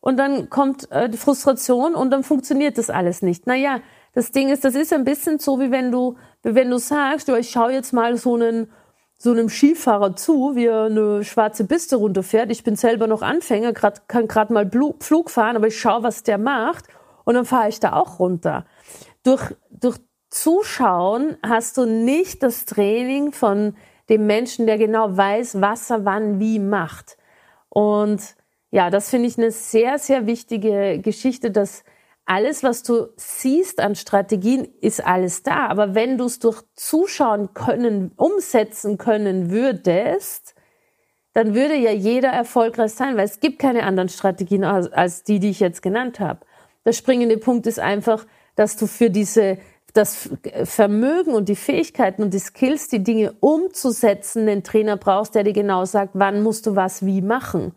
Und 0.00 0.16
dann 0.16 0.48
kommt 0.48 0.90
äh, 0.90 1.08
die 1.08 1.18
Frustration 1.18 1.94
und 1.94 2.10
dann 2.10 2.22
funktioniert 2.22 2.78
das 2.78 2.88
alles 2.88 3.20
nicht. 3.20 3.46
Naja, 3.46 3.80
das 4.14 4.32
Ding 4.32 4.48
ist, 4.48 4.64
das 4.64 4.74
ist 4.74 4.92
ein 4.92 5.04
bisschen 5.04 5.38
so, 5.38 5.60
wie 5.60 5.70
wenn 5.70 5.92
du, 5.92 6.16
wie 6.42 6.54
wenn 6.54 6.70
du 6.70 6.78
sagst, 6.78 7.28
ich 7.28 7.50
schaue 7.50 7.72
jetzt 7.72 7.92
mal 7.92 8.16
so 8.16 8.34
einen 8.34 8.70
so 9.22 9.32
einem 9.32 9.50
Skifahrer 9.50 10.16
zu, 10.16 10.56
wie 10.56 10.64
er 10.64 10.84
eine 10.84 11.24
schwarze 11.24 11.66
Piste 11.66 11.96
runterfährt. 11.96 12.50
Ich 12.50 12.64
bin 12.64 12.74
selber 12.74 13.06
noch 13.06 13.20
Anfänger, 13.20 13.74
grad, 13.74 14.08
kann 14.08 14.26
gerade 14.28 14.50
mal 14.50 14.70
Flug 15.00 15.30
fahren, 15.30 15.56
aber 15.56 15.66
ich 15.66 15.78
schaue, 15.78 16.02
was 16.02 16.22
der 16.22 16.38
macht 16.38 16.86
und 17.24 17.34
dann 17.34 17.44
fahre 17.44 17.68
ich 17.68 17.80
da 17.80 17.92
auch 17.92 18.18
runter. 18.18 18.64
Durch, 19.22 19.54
durch 19.68 19.98
Zuschauen 20.30 21.36
hast 21.42 21.76
du 21.76 21.84
nicht 21.84 22.42
das 22.42 22.64
Training 22.64 23.32
von 23.32 23.76
dem 24.10 24.26
Menschen, 24.26 24.66
der 24.66 24.76
genau 24.76 25.16
weiß, 25.16 25.60
was 25.60 25.88
er 25.88 26.04
wann 26.04 26.40
wie 26.40 26.58
macht. 26.58 27.16
Und 27.68 28.34
ja, 28.70 28.90
das 28.90 29.08
finde 29.08 29.28
ich 29.28 29.38
eine 29.38 29.50
sehr, 29.50 29.98
sehr 29.98 30.26
wichtige 30.26 31.00
Geschichte, 31.00 31.50
dass 31.50 31.84
alles, 32.26 32.62
was 32.62 32.82
du 32.82 33.08
siehst 33.16 33.80
an 33.80 33.96
Strategien, 33.96 34.68
ist 34.80 35.04
alles 35.04 35.42
da. 35.42 35.66
Aber 35.66 35.94
wenn 35.94 36.18
du 36.18 36.26
es 36.26 36.38
durch 36.38 36.62
Zuschauen 36.74 37.54
können, 37.54 38.12
umsetzen 38.16 38.98
können 38.98 39.50
würdest, 39.50 40.54
dann 41.32 41.54
würde 41.54 41.74
ja 41.74 41.92
jeder 41.92 42.28
erfolgreich 42.28 42.92
sein, 42.92 43.16
weil 43.16 43.24
es 43.24 43.40
gibt 43.40 43.58
keine 43.58 43.84
anderen 43.84 44.08
Strategien 44.08 44.64
als, 44.64 45.22
die, 45.22 45.38
die 45.38 45.50
ich 45.50 45.60
jetzt 45.60 45.82
genannt 45.82 46.20
habe. 46.20 46.40
Der 46.84 46.92
springende 46.92 47.36
Punkt 47.36 47.66
ist 47.66 47.78
einfach, 47.78 48.26
dass 48.56 48.76
du 48.76 48.86
für 48.86 49.10
diese 49.10 49.58
das 49.92 50.30
Vermögen 50.64 51.32
und 51.32 51.48
die 51.48 51.56
Fähigkeiten 51.56 52.22
und 52.22 52.34
die 52.34 52.38
Skills, 52.38 52.88
die 52.88 53.02
Dinge 53.02 53.32
umzusetzen, 53.40 54.48
einen 54.48 54.62
Trainer 54.62 54.96
brauchst, 54.96 55.34
der 55.34 55.44
dir 55.44 55.52
genau 55.52 55.84
sagt, 55.84 56.12
wann 56.14 56.42
musst 56.42 56.66
du 56.66 56.76
was 56.76 57.04
wie 57.04 57.22
machen. 57.22 57.72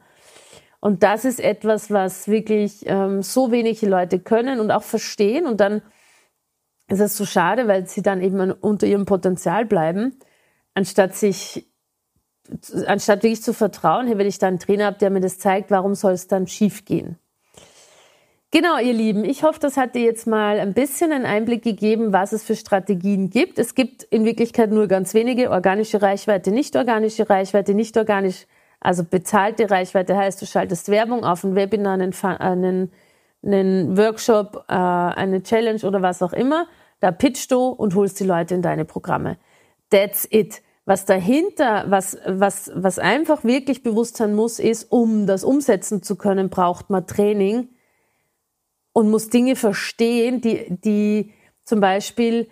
Und 0.80 1.04
das 1.04 1.24
ist 1.24 1.40
etwas, 1.40 1.92
was 1.92 2.28
wirklich 2.28 2.84
ähm, 2.88 3.22
so 3.22 3.52
wenige 3.52 3.88
Leute 3.88 4.20
können 4.20 4.60
und 4.60 4.70
auch 4.70 4.84
verstehen. 4.84 5.46
Und 5.46 5.62
dann 5.62 5.82
ist 6.90 7.00
es 7.00 7.16
so 7.16 7.26
schade, 7.26 7.68
weil 7.68 7.88
sie 7.88 8.02
dann 8.02 8.22
eben 8.22 8.52
unter 8.52 8.86
ihrem 8.86 9.06
Potenzial 9.06 9.66
bleiben, 9.66 10.20
anstatt 10.74 11.16
sich 11.16 11.68
anstatt 12.88 13.24
wirklich 13.24 13.42
zu 13.42 13.54
vertrauen, 13.54 14.08
hey, 14.08 14.18
wenn 14.18 14.28
ich 14.28 14.38
da 14.38 14.48
einen 14.48 14.60
Trainer 14.60 14.86
habe, 14.86 14.98
der 14.98 15.10
mir 15.10 15.22
das 15.22 15.40
zeigt, 15.40 15.72
warum 15.72 15.96
soll 15.96 16.12
es 16.12 16.28
dann 16.28 16.48
schief 16.48 16.84
gehen? 16.84 17.18
Genau, 18.54 18.78
ihr 18.78 18.94
Lieben, 18.94 19.26
ich 19.26 19.42
hoffe, 19.42 19.60
das 19.60 19.78
hat 19.78 19.96
dir 19.96 20.04
jetzt 20.04 20.28
mal 20.28 20.60
ein 20.60 20.76
bisschen 20.76 21.12
einen 21.12 21.26
Einblick 21.26 21.64
gegeben, 21.64 22.14
was 22.14 22.34
es 22.34 22.44
für 22.44 22.56
Strategien 22.56 23.32
gibt. 23.32 23.58
Es 23.58 23.74
gibt 23.74 24.04
in 24.04 24.26
Wirklichkeit 24.26 24.70
nur 24.70 24.86
ganz 24.86 25.16
wenige, 25.16 25.50
organische 25.50 26.04
Reichweite, 26.04 26.52
nicht 26.52 26.76
organische 26.76 27.28
Reichweite, 27.28 27.74
nicht 27.74 27.98
organisch, 27.98 28.46
also 28.80 29.04
bezahlte 29.04 29.72
Reichweite 29.72 30.16
heißt, 30.16 30.40
du 30.40 30.46
schaltest 30.46 30.90
Werbung 30.90 31.26
auf 31.26 31.44
ein 31.44 31.56
Webinar, 31.56 31.94
einen, 31.94 32.14
einen, 32.22 32.92
einen 33.44 33.98
Workshop, 33.98 34.66
äh, 34.68 34.74
eine 34.74 35.42
Challenge 35.42 35.82
oder 35.82 36.04
was 36.04 36.22
auch 36.22 36.34
immer. 36.34 36.68
Da 37.00 37.10
pitchst 37.10 37.52
du 37.52 37.70
und 37.70 37.96
holst 37.96 38.20
die 38.20 38.24
Leute 38.24 38.54
in 38.54 38.62
deine 38.62 38.86
Programme. 38.86 39.38
That's 39.90 40.28
it. 40.30 40.62
Was 40.86 41.06
dahinter, 41.06 41.86
was, 41.88 42.20
was, 42.28 42.70
was 42.76 43.00
einfach 43.00 43.44
wirklich 43.44 43.82
bewusst 43.82 44.18
sein 44.18 44.36
muss, 44.36 44.60
ist, 44.60 44.92
um 44.92 45.26
das 45.26 45.44
umsetzen 45.44 46.04
zu 46.04 46.18
können, 46.18 46.52
braucht 46.52 46.92
man 46.92 47.08
Training 47.08 47.70
und 48.94 49.10
muss 49.10 49.30
Dinge 49.30 49.56
verstehen, 49.56 50.40
die, 50.40 50.66
die 50.70 51.34
zum 51.66 51.80
Beispiel 51.80 52.48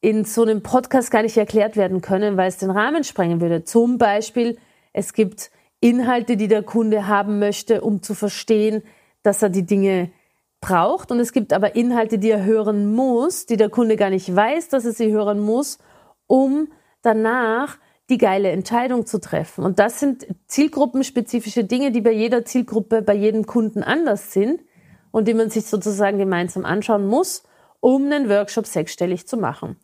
in 0.00 0.24
so 0.24 0.42
einem 0.42 0.62
Podcast 0.62 1.10
gar 1.10 1.22
nicht 1.22 1.36
erklärt 1.36 1.76
werden 1.76 2.02
können, 2.02 2.36
weil 2.36 2.48
es 2.48 2.58
den 2.58 2.70
Rahmen 2.70 3.02
sprengen 3.02 3.40
würde. 3.40 3.64
Zum 3.64 3.98
Beispiel, 3.98 4.58
es 4.92 5.14
gibt 5.14 5.50
Inhalte, 5.80 6.36
die 6.36 6.48
der 6.48 6.62
Kunde 6.62 7.08
haben 7.08 7.38
möchte, 7.38 7.80
um 7.80 8.02
zu 8.02 8.14
verstehen, 8.14 8.82
dass 9.22 9.42
er 9.42 9.48
die 9.48 9.66
Dinge 9.66 10.10
braucht. 10.60 11.10
Und 11.10 11.18
es 11.18 11.32
gibt 11.32 11.52
aber 11.52 11.74
Inhalte, 11.74 12.18
die 12.18 12.30
er 12.30 12.44
hören 12.44 12.94
muss, 12.94 13.46
die 13.46 13.56
der 13.56 13.70
Kunde 13.70 13.96
gar 13.96 14.10
nicht 14.10 14.34
weiß, 14.34 14.68
dass 14.68 14.84
er 14.84 14.92
sie 14.92 15.12
hören 15.12 15.40
muss, 15.40 15.78
um 16.26 16.68
danach 17.02 17.78
die 18.08 18.18
geile 18.18 18.50
Entscheidung 18.50 19.06
zu 19.06 19.18
treffen. 19.18 19.64
Und 19.64 19.78
das 19.78 19.98
sind 19.98 20.26
zielgruppenspezifische 20.46 21.64
Dinge, 21.64 21.90
die 21.90 22.00
bei 22.00 22.12
jeder 22.12 22.44
Zielgruppe, 22.44 23.02
bei 23.02 23.14
jedem 23.14 23.46
Kunden 23.46 23.82
anders 23.82 24.32
sind 24.32 24.60
und 25.16 25.26
die 25.26 25.32
man 25.32 25.48
sich 25.48 25.64
sozusagen 25.64 26.18
gemeinsam 26.18 26.66
anschauen 26.66 27.06
muss, 27.06 27.42
um 27.80 28.04
einen 28.04 28.28
Workshop 28.28 28.66
sechsstellig 28.66 29.26
zu 29.26 29.38
machen. 29.38 29.80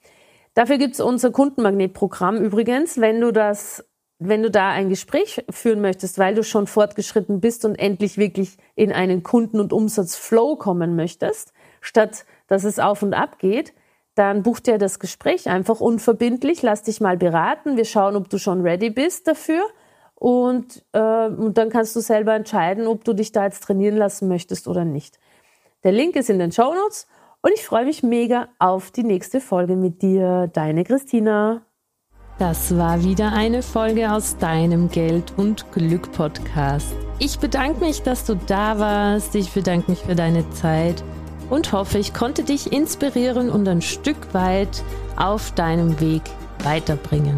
Dafür 0.53 0.77
gibt 0.77 0.93
es 0.93 1.01
unser 1.01 1.31
Kundenmagnetprogramm 1.31 2.37
übrigens, 2.37 3.01
wenn 3.01 3.19
du 3.19 3.33
das 3.33 3.83
wenn 4.19 4.43
du 4.43 4.51
da 4.51 4.69
ein 4.69 4.91
Gespräch 4.91 5.43
führen 5.51 5.81
möchtest, 5.81 6.19
weil 6.19 6.35
du 6.35 6.45
schon 6.45 6.67
fortgeschritten 6.67 7.41
bist 7.41 7.65
und 7.65 7.77
endlich 7.77 8.19
wirklich 8.19 8.59
in 8.77 8.93
einen 8.93 9.23
Kunden- 9.23 9.59
und 9.59 9.73
Umsatzflow 9.73 10.57
kommen 10.57 10.97
möchtest, 10.97 11.55
statt 11.81 12.27
dass 12.47 12.65
es 12.65 12.79
auf 12.79 13.03
und 13.03 13.15
ab 13.15 13.39
geht, 13.39 13.73
dann 14.15 14.43
buch 14.43 14.61
dir 14.61 14.77
das 14.77 15.01
Gespräch 15.01 15.49
einfach 15.49 15.81
unverbindlich, 15.81 16.61
lass 16.61 16.83
dich 16.83 17.01
mal 17.01 17.17
beraten, 17.17 17.79
wir 17.79 17.87
schauen, 17.87 18.17
ob 18.17 18.29
du 18.29 18.37
schon 18.39 18.61
ready 18.61 18.91
bist 18.91 19.27
dafür 19.27 19.65
und, 20.15 20.85
äh, 20.93 21.27
und 21.27 21.59
dann 21.59 21.71
kannst 21.71 21.97
du 21.97 22.01
selber 22.01 22.35
entscheiden, 22.35 22.87
ob 22.87 23.03
du 23.03 23.13
dich 23.13 23.33
da 23.33 23.45
jetzt 23.45 23.65
trainieren 23.65 23.97
lassen 23.97 24.29
möchtest 24.29 24.69
oder 24.69 24.85
nicht. 24.85 25.19
Der 25.85 25.91
Link 25.91 26.15
ist 26.15 26.31
in 26.31 26.39
den 26.39 26.53
Show 26.53 26.73
Notes 26.75 27.09
und 27.41 27.51
ich 27.53 27.65
freue 27.65 27.85
mich 27.85 28.05
mega 28.05 28.47
auf 28.61 28.93
die 28.93 29.03
nächste 29.03 29.41
Folge 29.41 29.75
mit 29.75 30.01
dir. 30.01 30.49
Deine 30.53 30.85
Christina. 30.85 31.63
Das 32.39 32.77
war 32.79 33.03
wieder 33.03 33.33
eine 33.33 33.65
Folge 33.65 34.13
aus 34.13 34.37
deinem 34.39 34.89
Geld 34.91 35.33
und 35.37 35.73
Glück 35.73 36.13
Podcast. 36.13 36.95
Ich 37.19 37.41
bedanke 37.41 37.81
mich, 37.81 38.01
dass 38.03 38.25
du 38.25 38.37
da 38.37 38.79
warst. 38.79 39.35
Ich 39.35 39.51
bedanke 39.51 39.91
mich 39.91 40.03
für 40.03 40.15
deine 40.15 40.49
Zeit 40.51 41.03
und 41.51 41.73
hoffe, 41.73 41.99
ich 41.99 42.15
konnte 42.15 42.45
dich 42.45 42.73
inspirieren 42.73 43.51
und 43.51 43.67
ein 43.67 43.83
Stück 43.83 44.33
weit 44.35 44.85
auf 45.17 45.51
deinem 45.51 45.99
Weg 46.01 46.23
weiterbringen. 46.63 47.35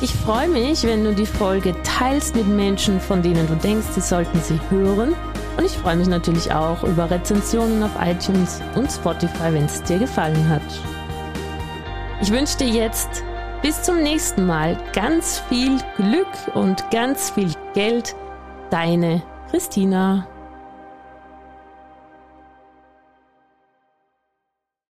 Ich 0.00 0.14
freue 0.14 0.48
mich, 0.48 0.82
wenn 0.84 1.04
du 1.04 1.14
die 1.14 1.26
Folge 1.26 1.74
teilst 1.82 2.34
mit 2.36 2.48
Menschen, 2.48 3.00
von 3.00 3.20
denen 3.20 3.46
du 3.46 3.54
denkst, 3.56 3.88
sie 3.92 4.00
sollten 4.00 4.40
sie 4.40 4.58
hören. 4.70 5.14
Und 5.58 5.64
ich 5.64 5.76
freue 5.76 5.96
mich 5.96 6.06
natürlich 6.06 6.52
auch 6.52 6.84
über 6.84 7.10
Rezensionen 7.10 7.82
auf 7.82 7.90
iTunes 8.00 8.62
und 8.76 8.90
Spotify, 8.92 9.52
wenn 9.52 9.64
es 9.64 9.82
dir 9.82 9.98
gefallen 9.98 10.48
hat. 10.48 10.62
Ich 12.22 12.30
wünsche 12.30 12.58
dir 12.58 12.68
jetzt 12.68 13.24
bis 13.60 13.82
zum 13.82 14.00
nächsten 14.00 14.46
Mal 14.46 14.78
ganz 14.92 15.40
viel 15.48 15.78
Glück 15.96 16.28
und 16.54 16.88
ganz 16.92 17.30
viel 17.30 17.52
Geld. 17.74 18.14
Deine 18.70 19.20
Christina. 19.50 20.28